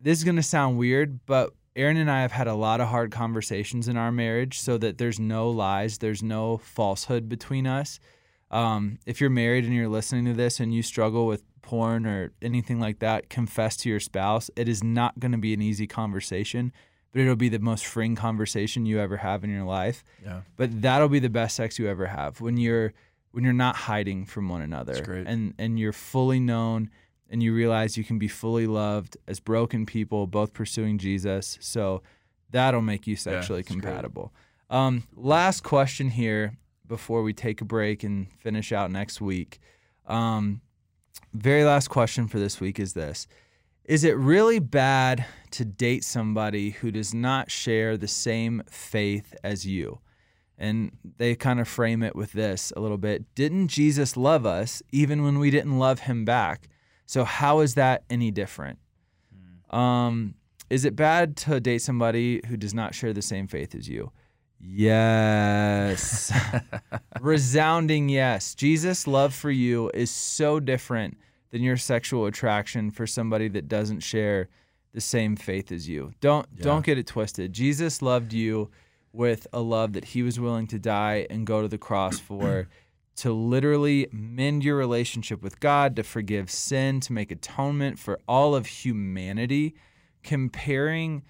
this 0.00 0.18
is 0.18 0.24
going 0.24 0.36
to 0.36 0.42
sound 0.42 0.78
weird, 0.78 1.20
but 1.26 1.52
Aaron 1.76 1.96
and 1.96 2.10
I 2.10 2.22
have 2.22 2.32
had 2.32 2.46
a 2.46 2.54
lot 2.54 2.80
of 2.80 2.88
hard 2.88 3.10
conversations 3.10 3.88
in 3.88 3.96
our 3.96 4.12
marriage 4.12 4.60
so 4.60 4.78
that 4.78 4.98
there's 4.98 5.18
no 5.18 5.50
lies, 5.50 5.98
there's 5.98 6.22
no 6.22 6.58
falsehood 6.58 7.28
between 7.28 7.66
us. 7.66 7.98
Um, 8.50 8.98
if 9.06 9.20
you're 9.20 9.30
married 9.30 9.64
and 9.64 9.74
you're 9.74 9.88
listening 9.88 10.26
to 10.26 10.34
this 10.34 10.60
and 10.60 10.72
you 10.72 10.82
struggle 10.82 11.26
with 11.26 11.42
porn 11.62 12.06
or 12.06 12.32
anything 12.42 12.78
like 12.78 13.00
that, 13.00 13.28
confess 13.28 13.76
to 13.78 13.88
your 13.88 13.98
spouse. 13.98 14.50
It 14.54 14.68
is 14.68 14.84
not 14.84 15.18
going 15.18 15.32
to 15.32 15.38
be 15.38 15.54
an 15.54 15.62
easy 15.62 15.86
conversation, 15.86 16.72
but 17.10 17.22
it'll 17.22 17.34
be 17.36 17.48
the 17.48 17.58
most 17.58 17.86
freeing 17.86 18.14
conversation 18.14 18.86
you 18.86 19.00
ever 19.00 19.16
have 19.16 19.42
in 19.42 19.50
your 19.50 19.64
life. 19.64 20.04
yeah, 20.22 20.42
But 20.56 20.82
that'll 20.82 21.08
be 21.08 21.18
the 21.18 21.30
best 21.30 21.56
sex 21.56 21.78
you 21.78 21.88
ever 21.88 22.06
have 22.06 22.40
when 22.40 22.56
you're 22.58 22.92
when 23.32 23.42
you're 23.42 23.52
not 23.52 23.74
hiding 23.74 24.26
from 24.26 24.48
one 24.48 24.62
another 24.62 24.92
and 25.26 25.54
and 25.58 25.76
you're 25.76 25.92
fully 25.92 26.38
known 26.38 26.90
and 27.30 27.42
you 27.42 27.54
realize 27.54 27.96
you 27.96 28.04
can 28.04 28.18
be 28.18 28.28
fully 28.28 28.66
loved 28.66 29.16
as 29.26 29.40
broken 29.40 29.86
people 29.86 30.26
both 30.26 30.52
pursuing 30.52 30.98
Jesus. 30.98 31.58
So 31.60 32.02
that'll 32.50 32.82
make 32.82 33.06
you 33.06 33.16
sexually 33.16 33.62
great. 33.62 33.80
compatible. 33.80 34.32
Um, 34.70 35.04
last 35.14 35.62
question 35.62 36.10
here 36.10 36.56
before 36.86 37.22
we 37.22 37.32
take 37.32 37.60
a 37.60 37.64
break 37.64 38.02
and 38.02 38.30
finish 38.40 38.72
out 38.72 38.90
next 38.90 39.20
week. 39.20 39.60
Um, 40.06 40.60
very 41.32 41.64
last 41.64 41.88
question 41.88 42.28
for 42.28 42.38
this 42.38 42.60
week 42.60 42.78
is 42.78 42.92
this 42.92 43.26
Is 43.84 44.04
it 44.04 44.16
really 44.16 44.58
bad 44.58 45.24
to 45.52 45.64
date 45.64 46.04
somebody 46.04 46.70
who 46.70 46.90
does 46.90 47.14
not 47.14 47.50
share 47.50 47.96
the 47.96 48.08
same 48.08 48.62
faith 48.68 49.34
as 49.42 49.66
you? 49.66 50.00
And 50.56 50.92
they 51.16 51.34
kind 51.34 51.58
of 51.58 51.66
frame 51.66 52.02
it 52.04 52.14
with 52.14 52.32
this 52.32 52.72
a 52.76 52.80
little 52.80 52.98
bit 52.98 53.34
Didn't 53.34 53.68
Jesus 53.68 54.16
love 54.16 54.46
us 54.46 54.82
even 54.92 55.24
when 55.24 55.38
we 55.38 55.50
didn't 55.50 55.78
love 55.78 56.00
him 56.00 56.24
back? 56.24 56.68
So, 57.06 57.24
how 57.24 57.60
is 57.60 57.74
that 57.74 58.04
any 58.10 58.30
different? 58.30 58.78
Um, 59.70 60.34
is 60.70 60.84
it 60.84 60.94
bad 60.96 61.36
to 61.38 61.60
date 61.60 61.82
somebody 61.82 62.40
who 62.46 62.56
does 62.56 62.72
not 62.74 62.94
share 62.94 63.12
the 63.12 63.22
same 63.22 63.46
faith 63.46 63.74
as 63.74 63.88
you? 63.88 64.10
Yes. 64.60 66.32
Resounding 67.20 68.08
yes. 68.08 68.54
Jesus' 68.54 69.06
love 69.06 69.34
for 69.34 69.50
you 69.50 69.90
is 69.92 70.10
so 70.10 70.60
different 70.60 71.18
than 71.50 71.62
your 71.62 71.76
sexual 71.76 72.26
attraction 72.26 72.90
for 72.90 73.06
somebody 73.06 73.48
that 73.48 73.68
doesn't 73.68 74.00
share 74.00 74.48
the 74.92 75.00
same 75.00 75.36
faith 75.36 75.70
as 75.72 75.88
you. 75.88 76.12
Don't 76.20 76.46
Yeah. 76.56 76.64
don't 76.64 76.84
get 76.86 76.98
it 76.98 77.06
twisted. 77.06 77.52
Jesus 77.52 78.00
loved 78.00 78.32
you 78.32 78.70
with 79.12 79.46
a 79.52 79.60
love 79.60 79.92
that 79.92 80.04
he 80.06 80.22
was 80.22 80.40
willing 80.40 80.66
to 80.68 80.78
die 80.78 81.26
and 81.30 81.46
go 81.46 81.62
to 81.62 81.68
the 81.68 81.78
cross 81.78 82.18
for 82.18 82.68
to 83.16 83.32
literally 83.32 84.08
mend 84.10 84.64
your 84.64 84.76
relationship 84.76 85.42
with 85.42 85.60
God, 85.60 85.94
to 85.96 86.02
forgive 86.02 86.50
sin, 86.50 87.00
to 87.00 87.12
make 87.12 87.30
atonement 87.30 87.98
for 87.98 88.18
all 88.26 88.54
of 88.54 88.66
humanity, 88.66 89.74
comparing 90.22 91.22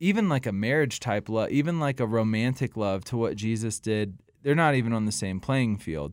even 0.00 0.28
like 0.28 0.46
a 0.46 0.52
marriage 0.52 1.00
type 1.00 1.28
love, 1.28 1.50
even 1.50 1.78
like 1.78 2.00
a 2.00 2.06
romantic 2.06 2.76
love 2.76 3.04
to 3.04 3.16
what 3.16 3.36
Jesus 3.36 3.78
did, 3.78 4.18
they're 4.42 4.54
not 4.54 4.74
even 4.74 4.92
on 4.92 5.04
the 5.06 5.12
same 5.12 5.40
playing 5.40 5.78
field. 5.78 6.12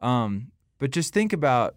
Um, 0.00 0.50
but 0.78 0.90
just 0.90 1.12
think 1.14 1.32
about 1.32 1.76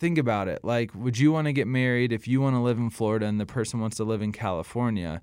think 0.00 0.18
about 0.18 0.48
it. 0.48 0.64
Like, 0.64 0.92
would 0.94 1.18
you 1.18 1.30
want 1.30 1.46
to 1.46 1.52
get 1.52 1.68
married 1.68 2.12
if 2.12 2.26
you 2.26 2.40
want 2.40 2.56
to 2.56 2.60
live 2.60 2.78
in 2.78 2.90
Florida 2.90 3.26
and 3.26 3.40
the 3.40 3.46
person 3.46 3.78
wants 3.80 3.96
to 3.98 4.04
live 4.04 4.22
in 4.22 4.32
California? 4.32 5.22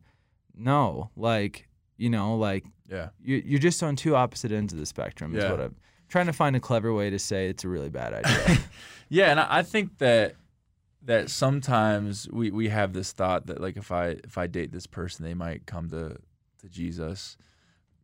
No. 0.55 1.11
Like, 1.17 1.67
you 1.97 2.09
know, 2.09 2.35
like 2.37 2.65
Yeah. 2.89 3.09
you- 3.21 3.43
you're 3.45 3.59
just 3.59 3.83
on 3.83 3.95
two 3.97 4.15
opposite 4.15 4.51
ends 4.51 4.71
of 4.71 4.79
the 4.79 4.85
spectrum. 4.85 5.35
Is 5.35 5.43
Yeah. 5.43 5.51
what 5.51 5.59
I'm 5.59 5.75
trying 6.11 6.27
to 6.27 6.33
find 6.33 6.55
a 6.55 6.59
clever 6.59 6.93
way 6.93 7.09
to 7.09 7.17
say 7.17 7.47
it's 7.47 7.63
a 7.63 7.69
really 7.69 7.89
bad 7.89 8.13
idea. 8.13 8.57
Yeah, 9.13 9.29
and 9.29 9.41
I 9.41 9.61
think 9.61 9.97
that 9.97 10.35
that 11.03 11.29
sometimes 11.29 12.29
we, 12.31 12.49
we 12.49 12.69
have 12.69 12.93
this 12.93 13.11
thought 13.11 13.47
that 13.47 13.59
like 13.59 13.75
if 13.75 13.91
I 13.91 14.15
if 14.23 14.37
I 14.37 14.47
date 14.47 14.71
this 14.71 14.87
person, 14.87 15.25
they 15.25 15.33
might 15.33 15.65
come 15.65 15.89
to 15.89 16.15
to 16.59 16.69
Jesus. 16.69 17.35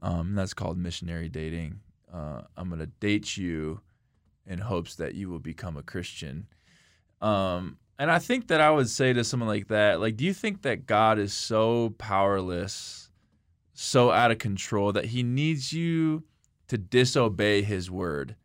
Um, 0.01 0.35
that's 0.35 0.53
called 0.53 0.77
missionary 0.77 1.29
dating. 1.29 1.79
Uh, 2.13 2.41
I'm 2.57 2.69
gonna 2.69 2.87
date 2.87 3.37
you 3.37 3.79
in 4.45 4.59
hopes 4.59 4.95
that 4.95 5.15
you 5.15 5.29
will 5.29 5.39
become 5.39 5.77
a 5.77 5.81
Christian. 5.81 6.47
Um, 7.21 7.77
and 7.97 8.11
I 8.11 8.19
think 8.19 8.49
that 8.49 8.59
I 8.59 8.69
would 8.69 8.89
say 8.89 9.13
to 9.13 9.23
someone 9.23 9.47
like 9.47 9.69
that, 9.69 10.01
like, 10.01 10.17
do 10.17 10.25
you 10.25 10.33
think 10.33 10.63
that 10.63 10.87
God 10.87 11.19
is 11.19 11.31
so 11.31 11.95
powerless, 11.97 13.11
so 13.73 14.11
out 14.11 14.31
of 14.31 14.39
control 14.39 14.91
that 14.91 15.05
He 15.05 15.23
needs 15.23 15.71
you 15.71 16.25
to 16.67 16.77
disobey 16.77 17.61
His 17.61 17.89
word 17.89 18.35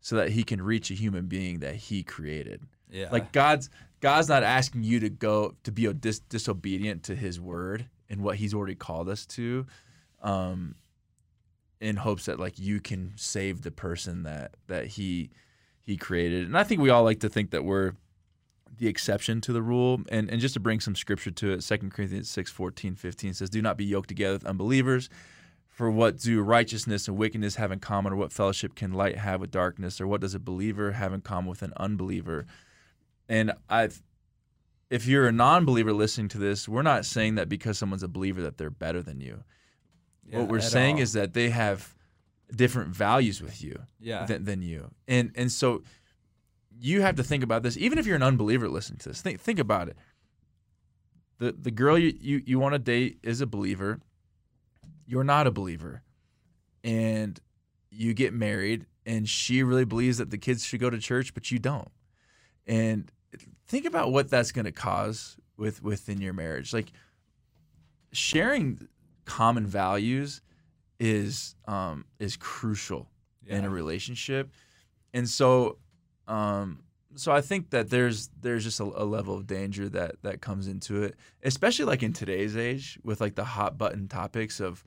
so 0.00 0.16
that 0.16 0.30
He 0.30 0.42
can 0.42 0.62
reach 0.62 0.90
a 0.90 0.94
human 0.94 1.26
being 1.26 1.60
that 1.60 1.76
He 1.76 2.02
created? 2.02 2.62
yeah. 2.90 3.08
Like 3.10 3.32
God's 3.32 3.70
God's 4.00 4.28
not 4.28 4.42
asking 4.42 4.82
you 4.82 5.00
to 5.00 5.10
go 5.10 5.54
to 5.64 5.72
be 5.72 5.92
dis- 5.92 6.20
disobedient 6.20 7.02
to 7.04 7.14
His 7.14 7.40
word 7.40 7.86
and 8.08 8.22
what 8.22 8.36
He's 8.36 8.54
already 8.54 8.74
called 8.74 9.08
us 9.08 9.26
to, 9.26 9.66
um, 10.22 10.74
in 11.80 11.96
hopes 11.96 12.26
that 12.26 12.38
like 12.40 12.58
you 12.58 12.80
can 12.80 13.12
save 13.16 13.62
the 13.62 13.70
person 13.70 14.22
that 14.24 14.54
that 14.68 14.86
He 14.86 15.30
He 15.80 15.96
created. 15.96 16.46
And 16.46 16.56
I 16.56 16.64
think 16.64 16.80
we 16.80 16.90
all 16.90 17.04
like 17.04 17.20
to 17.20 17.28
think 17.28 17.50
that 17.50 17.64
we're 17.64 17.92
the 18.78 18.88
exception 18.88 19.40
to 19.42 19.52
the 19.52 19.62
rule. 19.62 20.00
And 20.08 20.30
and 20.30 20.40
just 20.40 20.54
to 20.54 20.60
bring 20.60 20.80
some 20.80 20.96
scripture 20.96 21.30
to 21.30 21.52
it, 21.52 21.60
2 21.60 21.78
Corinthians 21.90 22.30
6, 22.30 22.50
14, 22.50 22.94
15 22.94 23.34
says, 23.34 23.50
Do 23.50 23.62
not 23.62 23.76
be 23.76 23.84
yoked 23.84 24.08
together 24.08 24.34
with 24.34 24.46
unbelievers. 24.46 25.08
For 25.80 25.90
what 25.90 26.18
do 26.18 26.42
righteousness 26.42 27.08
and 27.08 27.16
wickedness 27.16 27.54
have 27.54 27.72
in 27.72 27.78
common, 27.78 28.12
or 28.12 28.16
what 28.16 28.34
fellowship 28.34 28.74
can 28.74 28.92
light 28.92 29.16
have 29.16 29.40
with 29.40 29.50
darkness, 29.50 29.98
or 29.98 30.06
what 30.06 30.20
does 30.20 30.34
a 30.34 30.38
believer 30.38 30.92
have 30.92 31.14
in 31.14 31.22
common 31.22 31.48
with 31.48 31.62
an 31.62 31.72
unbeliever? 31.78 32.44
And 33.30 33.52
I've, 33.66 34.02
if 34.90 35.06
you're 35.06 35.26
a 35.26 35.32
non-believer 35.32 35.94
listening 35.94 36.28
to 36.28 36.38
this, 36.38 36.68
we're 36.68 36.82
not 36.82 37.06
saying 37.06 37.36
that 37.36 37.48
because 37.48 37.78
someone's 37.78 38.02
a 38.02 38.08
believer 38.08 38.42
that 38.42 38.58
they're 38.58 38.68
better 38.68 39.00
than 39.02 39.22
you. 39.22 39.42
Yeah, 40.26 40.40
what 40.40 40.48
we're 40.48 40.60
saying 40.60 40.96
all. 40.96 41.00
is 41.00 41.14
that 41.14 41.32
they 41.32 41.48
have 41.48 41.94
different 42.54 42.94
values 42.94 43.40
with 43.40 43.64
you 43.64 43.80
yeah. 43.98 44.26
than, 44.26 44.44
than 44.44 44.60
you. 44.60 44.90
And 45.08 45.32
and 45.34 45.50
so 45.50 45.82
you 46.78 47.00
have 47.00 47.16
to 47.16 47.24
think 47.24 47.42
about 47.42 47.62
this. 47.62 47.78
Even 47.78 47.96
if 47.96 48.04
you're 48.04 48.16
an 48.16 48.22
unbeliever 48.22 48.68
listening 48.68 48.98
to 48.98 49.08
this, 49.08 49.22
think 49.22 49.40
think 49.40 49.58
about 49.58 49.88
it. 49.88 49.96
The 51.38 51.52
the 51.52 51.70
girl 51.70 51.96
you, 51.96 52.12
you, 52.20 52.42
you 52.44 52.58
want 52.58 52.74
to 52.74 52.78
date 52.78 53.20
is 53.22 53.40
a 53.40 53.46
believer. 53.46 54.00
You're 55.10 55.24
not 55.24 55.48
a 55.48 55.50
believer. 55.50 56.02
And 56.84 57.40
you 57.90 58.14
get 58.14 58.32
married 58.32 58.86
and 59.04 59.28
she 59.28 59.64
really 59.64 59.84
believes 59.84 60.18
that 60.18 60.30
the 60.30 60.38
kids 60.38 60.64
should 60.64 60.78
go 60.78 60.88
to 60.88 60.98
church, 60.98 61.34
but 61.34 61.50
you 61.50 61.58
don't. 61.58 61.90
And 62.64 63.10
think 63.66 63.86
about 63.86 64.12
what 64.12 64.30
that's 64.30 64.52
gonna 64.52 64.70
cause 64.70 65.36
with 65.56 65.82
within 65.82 66.20
your 66.20 66.32
marriage. 66.32 66.72
Like 66.72 66.92
sharing 68.12 68.86
common 69.24 69.66
values 69.66 70.42
is 71.00 71.56
um 71.66 72.04
is 72.20 72.36
crucial 72.36 73.10
in 73.48 73.64
a 73.64 73.70
relationship. 73.70 74.52
And 75.12 75.28
so 75.28 75.78
um 76.28 76.84
so 77.16 77.32
I 77.32 77.40
think 77.40 77.70
that 77.70 77.90
there's 77.90 78.30
there's 78.40 78.62
just 78.62 78.78
a, 78.78 78.84
a 78.84 79.04
level 79.04 79.34
of 79.34 79.48
danger 79.48 79.88
that 79.88 80.22
that 80.22 80.40
comes 80.40 80.68
into 80.68 81.02
it, 81.02 81.16
especially 81.42 81.86
like 81.86 82.04
in 82.04 82.12
today's 82.12 82.56
age 82.56 82.96
with 83.02 83.20
like 83.20 83.34
the 83.34 83.44
hot 83.44 83.76
button 83.76 84.06
topics 84.06 84.60
of 84.60 84.84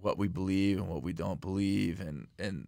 what 0.00 0.18
we 0.18 0.28
believe 0.28 0.78
and 0.78 0.88
what 0.88 1.02
we 1.02 1.12
don't 1.12 1.40
believe 1.40 2.00
and 2.00 2.26
and 2.38 2.66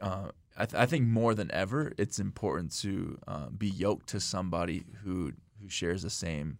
uh, 0.00 0.28
I, 0.56 0.66
th- 0.66 0.80
I 0.80 0.86
think 0.86 1.06
more 1.06 1.34
than 1.34 1.50
ever 1.52 1.92
it's 1.98 2.18
important 2.18 2.72
to 2.82 3.18
uh, 3.26 3.48
be 3.48 3.68
yoked 3.68 4.08
to 4.10 4.20
somebody 4.20 4.84
who 5.04 5.32
who 5.60 5.68
shares 5.68 6.02
the 6.02 6.10
same 6.10 6.58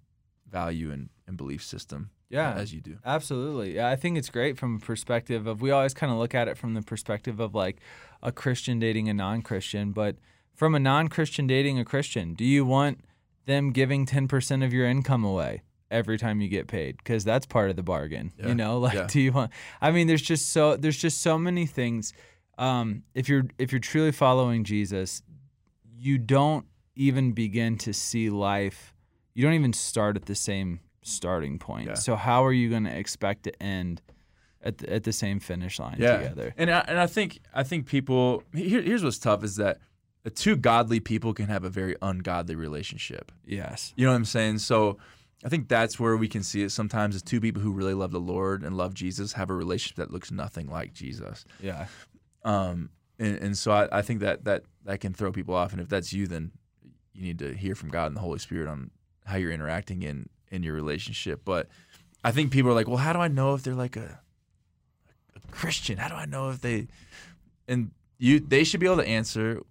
value 0.51 0.90
and, 0.90 1.09
and 1.27 1.37
belief 1.37 1.62
system 1.62 2.11
Yeah. 2.31 2.53
as 2.55 2.73
you 2.75 2.81
do. 2.81 2.99
Absolutely. 3.05 3.77
Yeah, 3.77 3.88
I 3.88 3.97
think 3.97 4.16
it's 4.18 4.31
great 4.31 4.59
from 4.59 4.77
a 4.77 4.79
perspective 4.81 5.47
of 5.47 5.61
we 5.61 5.71
always 5.71 5.94
kind 5.94 6.11
of 6.12 6.18
look 6.18 6.35
at 6.35 6.49
it 6.49 6.57
from 6.59 6.75
the 6.75 6.83
perspective 6.83 7.38
of 7.38 7.55
like 7.55 7.77
a 8.23 8.33
Christian 8.33 8.79
dating 8.81 9.09
a 9.09 9.14
non-Christian, 9.14 9.92
but 9.92 10.16
from 10.55 10.75
a 10.75 10.79
non-Christian 10.81 11.47
dating 11.47 11.79
a 11.79 11.85
Christian, 11.85 12.35
do 12.35 12.44
you 12.44 12.64
want 12.64 13.01
them 13.47 13.71
giving 13.71 14.05
10% 14.07 14.64
of 14.64 14.73
your 14.73 14.87
income 14.87 15.23
away 15.25 15.62
every 15.90 16.18
time 16.18 16.40
you 16.40 16.48
get 16.48 16.66
paid 16.66 16.96
because 16.98 17.24
that's 17.24 17.46
part 17.46 17.70
of 17.70 17.77
the 17.77 17.83
bargain. 17.83 18.33
Yeah. 18.38 18.48
You 18.48 18.55
know, 18.55 18.79
like 18.87 18.94
Yeah. 18.94 19.07
do 19.07 19.20
you 19.20 19.33
want 19.33 19.51
I 19.81 19.90
mean 19.90 20.07
there's 20.07 20.22
just 20.22 20.51
so 20.51 20.77
there's 20.77 20.98
just 20.98 21.20
so 21.22 21.38
many 21.38 21.66
things 21.66 22.12
um 22.59 23.03
if 23.14 23.29
you're 23.29 23.44
if 23.59 23.72
you're 23.72 23.81
truly 23.81 24.12
following 24.12 24.64
Jesus, 24.64 25.22
you 25.96 26.18
don't 26.18 26.66
even 26.96 27.33
begin 27.33 27.79
to 27.79 27.92
see 27.92 28.29
life. 28.31 28.92
You 29.35 29.44
don't 29.44 29.55
even 29.55 29.72
start 29.72 30.16
at 30.16 30.27
the 30.27 30.35
same 30.35 30.81
starting 31.03 31.59
point. 31.59 31.88
Yeah. 31.88 31.94
So 31.94 32.16
how 32.16 32.44
are 32.44 32.53
you 32.53 32.68
going 32.68 32.85
to 32.85 32.96
expect 32.96 33.44
to 33.44 33.62
end 33.62 34.03
at 34.61 34.79
the, 34.79 34.92
at 34.92 35.05
the 35.05 35.12
same 35.12 35.38
finish 35.40 35.79
line 35.79 35.98
together? 35.98 36.53
And 36.59 36.70
I, 36.70 36.85
and 36.88 36.98
I 36.98 37.07
think 37.07 37.38
I 37.55 37.62
think 37.62 37.87
people 37.87 38.42
here, 38.53 38.83
here's 38.83 39.05
what's 39.05 39.18
tough 39.18 39.42
is 39.44 39.57
that 39.57 39.79
two 40.35 40.57
godly 40.57 41.01
people 41.01 41.33
can 41.33 41.46
have 41.46 41.64
a 41.64 41.70
very 41.70 41.96
ungodly 42.03 42.55
relationship. 42.57 43.33
Yes. 43.46 43.94
You 43.96 44.05
know 44.05 44.11
what 44.12 44.16
I'm 44.16 44.24
saying? 44.24 44.59
So 44.59 44.98
I 45.44 45.48
think 45.48 45.68
that's 45.68 46.01
where 46.01 46.16
we 46.16 46.29
can 46.29 46.42
see 46.42 46.62
it 46.62 46.70
sometimes 46.70 47.14
is 47.14 47.22
two 47.22 47.40
people 47.40 47.62
who 47.62 47.72
really 47.72 47.94
love 47.94 48.11
the 48.11 48.20
Lord 48.20 48.64
and 48.64 48.77
love 48.77 48.94
Jesus 48.94 49.35
have 49.35 49.51
a 49.51 49.55
relationship 49.55 49.96
that 49.96 50.11
looks 50.11 50.31
nothing 50.31 50.68
like 50.68 50.92
Jesus. 50.92 51.44
Yeah. 51.61 51.87
Um, 52.44 52.90
and, 53.18 53.37
and 53.38 53.59
so 53.59 53.70
I, 53.70 53.98
I 53.98 54.03
think 54.03 54.20
that, 54.20 54.44
that 54.44 54.64
that 54.85 55.01
can 55.01 55.12
throw 55.12 55.31
people 55.31 55.55
off. 55.55 55.72
And 55.72 55.81
if 55.81 55.88
that's 55.88 56.12
you, 56.12 56.27
then 56.27 56.53
you 57.12 57.22
need 57.22 57.38
to 57.38 57.55
hear 57.55 57.74
from 57.74 57.90
God 57.90 58.07
and 58.07 58.16
the 58.16 58.20
Holy 58.20 58.38
Spirit 58.38 58.68
on 58.68 58.90
how 59.27 59.37
you're 59.37 59.53
interacting 59.53 60.03
in 60.03 60.29
in 60.51 60.62
your 60.62 60.74
relationship. 60.74 61.42
But 61.44 61.68
I 62.24 62.33
think 62.33 62.51
people 62.51 62.70
are 62.70 62.74
like, 62.74 62.88
well, 62.88 62.96
how 62.96 63.12
do 63.12 63.20
I 63.20 63.29
know 63.29 63.55
if 63.55 63.62
they're 63.62 63.74
like 63.74 63.96
a, 63.96 64.20
a 65.37 65.53
Christian? 65.53 65.98
How 65.98 66.09
do 66.09 66.14
I 66.14 66.27
know 66.27 66.51
if 66.51 66.61
they 66.61 66.88
and 67.68 67.90
you 68.18 68.40
they 68.40 68.64
should 68.64 68.81
be 68.81 68.87
able 68.87 68.96
to 68.96 69.07
answer. 69.07 69.62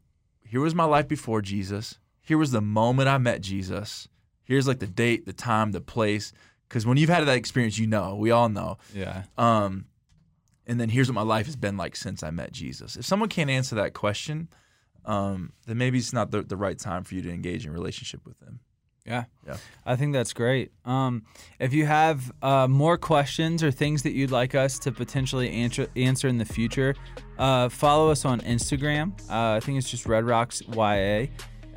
Here 0.43 0.61
was 0.61 0.73
my 0.73 0.85
life 0.85 1.07
before 1.07 1.41
Jesus. 1.41 1.99
Here 2.21 2.37
was 2.37 2.51
the 2.51 2.61
moment 2.61 3.09
I 3.09 3.17
met 3.17 3.41
Jesus. 3.41 4.07
Here's 4.47 4.67
like 4.67 4.79
the 4.79 4.87
date, 4.87 5.25
the 5.25 5.33
time, 5.33 5.73
the 5.73 5.81
place. 5.81 6.31
Because 6.67 6.85
when 6.85 6.97
you've 6.97 7.09
had 7.09 7.25
that 7.25 7.37
experience, 7.37 7.77
you 7.77 7.87
know. 7.87 8.15
We 8.15 8.31
all 8.31 8.49
know. 8.49 8.77
Yeah. 8.93 9.23
Um, 9.37 9.85
and 10.65 10.79
then 10.79 10.89
here's 10.89 11.09
what 11.09 11.15
my 11.15 11.21
life 11.21 11.45
has 11.45 11.55
been 11.55 11.77
like 11.77 11.95
since 11.95 12.23
I 12.23 12.31
met 12.31 12.51
Jesus. 12.51 12.95
If 12.95 13.05
someone 13.05 13.29
can't 13.29 13.49
answer 13.49 13.75
that 13.75 13.93
question, 13.93 14.49
um, 15.05 15.53
then 15.65 15.77
maybe 15.77 15.97
it's 15.97 16.13
not 16.13 16.31
the, 16.31 16.41
the 16.43 16.57
right 16.57 16.77
time 16.77 17.03
for 17.03 17.15
you 17.15 17.21
to 17.21 17.29
engage 17.31 17.65
in 17.65 17.71
relationship 17.71 18.25
with 18.25 18.39
them. 18.39 18.59
Yeah. 19.05 19.23
Yeah. 19.45 19.55
I 19.85 19.95
think 19.95 20.11
that's 20.11 20.33
great. 20.33 20.73
Um, 20.83 21.23
if 21.59 21.73
you 21.73 21.85
have 21.85 22.29
uh, 22.41 22.67
more 22.67 22.97
questions 22.97 23.63
or 23.63 23.71
things 23.71 24.03
that 24.03 24.11
you'd 24.11 24.31
like 24.31 24.53
us 24.53 24.77
to 24.79 24.91
potentially 24.91 25.49
answer 25.49 25.87
answer 25.95 26.27
in 26.27 26.37
the 26.37 26.45
future, 26.45 26.93
uh, 27.37 27.69
follow 27.69 28.11
us 28.11 28.25
on 28.25 28.41
Instagram. 28.41 29.17
Uh, 29.29 29.55
I 29.55 29.59
think 29.61 29.77
it's 29.77 29.89
just 29.89 30.05
Red 30.05 30.25
Rocks 30.25 30.61
YA, 30.67 31.27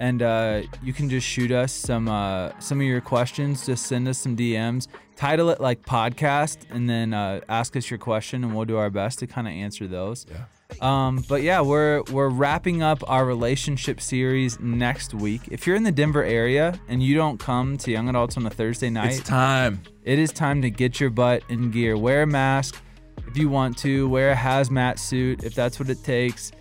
and 0.01 0.23
uh, 0.23 0.63
you 0.83 0.93
can 0.93 1.09
just 1.09 1.27
shoot 1.27 1.53
us 1.53 1.73
some 1.73 2.09
uh, 2.09 2.51
some 2.59 2.81
of 2.81 2.87
your 2.87 3.01
questions. 3.01 3.65
Just 3.67 3.87
send 3.87 4.09
us 4.09 4.19
some 4.19 4.37
DMs. 4.37 4.89
Title 5.15 5.51
it 5.51 5.61
like 5.61 5.85
podcast, 5.85 6.59
and 6.71 6.89
then 6.89 7.13
uh, 7.13 7.41
ask 7.49 7.77
us 7.77 7.91
your 7.91 7.99
question, 7.99 8.43
and 8.43 8.57
we'll 8.57 8.65
do 8.65 8.79
our 8.79 8.89
best 8.91 9.19
to 9.21 9.27
kind 9.27 9.47
of 9.47 9.53
answer 9.53 9.87
those. 9.87 10.27
Yeah. 10.31 10.45
Um, 10.81 11.23
but 11.29 11.43
yeah, 11.43 11.61
we're 11.61 12.03
we're 12.11 12.31
wrapping 12.31 12.83
up 12.83 13.03
our 13.09 13.27
relationship 13.27 14.01
series 14.01 14.59
next 14.61 15.13
week. 15.13 15.43
If 15.51 15.67
you're 15.67 15.77
in 15.77 15.83
the 15.83 15.93
Denver 15.93 16.25
area 16.25 16.81
and 16.89 17.03
you 17.03 17.15
don't 17.15 17.39
come 17.39 17.77
to 17.79 17.91
Young 17.91 18.09
Adults 18.09 18.37
on 18.39 18.47
a 18.47 18.51
Thursday 18.51 18.89
night, 18.89 19.19
It's 19.19 19.29
time. 19.29 19.83
it 20.05 20.19
is 20.19 20.33
time 20.33 20.63
to 20.63 20.71
get 20.71 20.99
your 20.99 21.11
butt 21.11 21.43
in 21.51 21.71
gear. 21.71 21.99
Wear 21.99 22.23
a 22.23 22.27
mask 22.27 22.81
if 23.27 23.37
you 23.37 23.51
want 23.51 23.77
to. 23.79 24.09
Wear 24.09 24.31
a 24.31 24.37
hazmat 24.37 24.99
suit 24.99 25.45
if 25.45 25.55
that's 25.55 25.79
what 25.79 25.91
it 25.91 26.03
takes. 26.05 26.53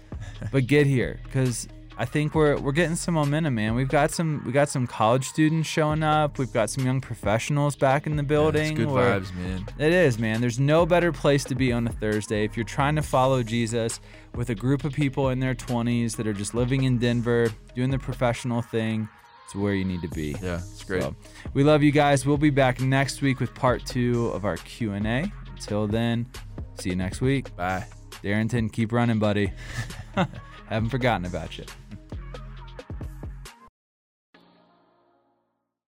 But 0.52 0.68
get 0.68 0.86
here 0.88 1.20
because 1.24 1.68
I 2.02 2.06
think 2.06 2.34
we're 2.34 2.58
we're 2.58 2.72
getting 2.72 2.96
some 2.96 3.16
momentum, 3.16 3.56
man. 3.56 3.76
We've 3.76 3.90
got 3.90 4.12
some 4.12 4.42
we 4.46 4.54
got 4.54 4.70
some 4.70 4.88
college 4.88 5.28
students 5.28 5.68
showing 5.68 6.02
up. 6.02 6.40
We've 6.40 6.52
got 6.52 6.70
some 6.70 6.86
young 6.86 7.02
professionals 7.02 7.76
back 7.76 8.08
in 8.08 8.16
the 8.16 8.24
Yeah, 8.24 8.28
building. 8.28 8.72
it's 8.72 8.78
good 8.80 8.88
vibes, 8.88 9.36
man. 9.36 9.66
it 9.78 9.92
is, 9.92 10.18
man. 10.18 10.40
There's 10.40 10.62
no 10.62 10.86
better 10.86 11.12
place 11.12 11.44
to 11.44 11.56
be 11.56 11.74
on 11.74 11.86
a 11.88 11.92
Thursday 11.92 12.46
if 12.46 12.56
you're 12.56 12.64
trying 12.64 12.96
to 12.96 13.02
follow 13.02 13.44
Jesus 13.44 14.00
with 14.34 14.50
a 14.50 14.56
group 14.56 14.86
of 14.86 14.94
people 14.94 15.28
in 15.28 15.42
their 15.42 15.54
20s 15.54 16.16
that 16.16 16.26
are 16.26 16.32
just 16.34 16.54
living 16.56 16.84
in 16.84 17.00
Denver, 17.00 17.50
doing 17.76 17.90
the 17.90 18.00
professional 18.00 18.62
thing. 18.62 19.10
It's 19.44 19.54
where 19.56 19.74
you 19.74 19.84
need 19.84 20.02
to 20.04 20.08
be. 20.10 20.38
Yeah, 20.42 20.62
it's 20.72 20.86
great. 20.86 21.02
So, 21.04 21.14
we 21.54 21.66
love 21.66 21.84
you 21.84 21.92
guys. 21.92 22.26
We'll 22.26 22.38
be 22.38 22.50
back 22.52 22.80
next 22.80 23.22
week 23.22 23.42
with 23.42 23.54
part 23.56 23.86
two 23.86 24.28
of 24.28 24.46
our 24.46 24.56
Q&A. 24.56 25.30
Until 25.52 25.86
then, 25.86 26.28
see 26.80 26.92
you 26.92 26.96
next 26.96 27.20
week. 27.20 27.54
Bye. 27.58 27.86
Darrington, 28.24 28.70
keep 28.70 28.94
running, 28.94 29.20
buddy. 29.20 29.52
Haven't 30.70 30.90
forgotten 30.92 31.26
about 31.26 31.58
you. 31.58 31.66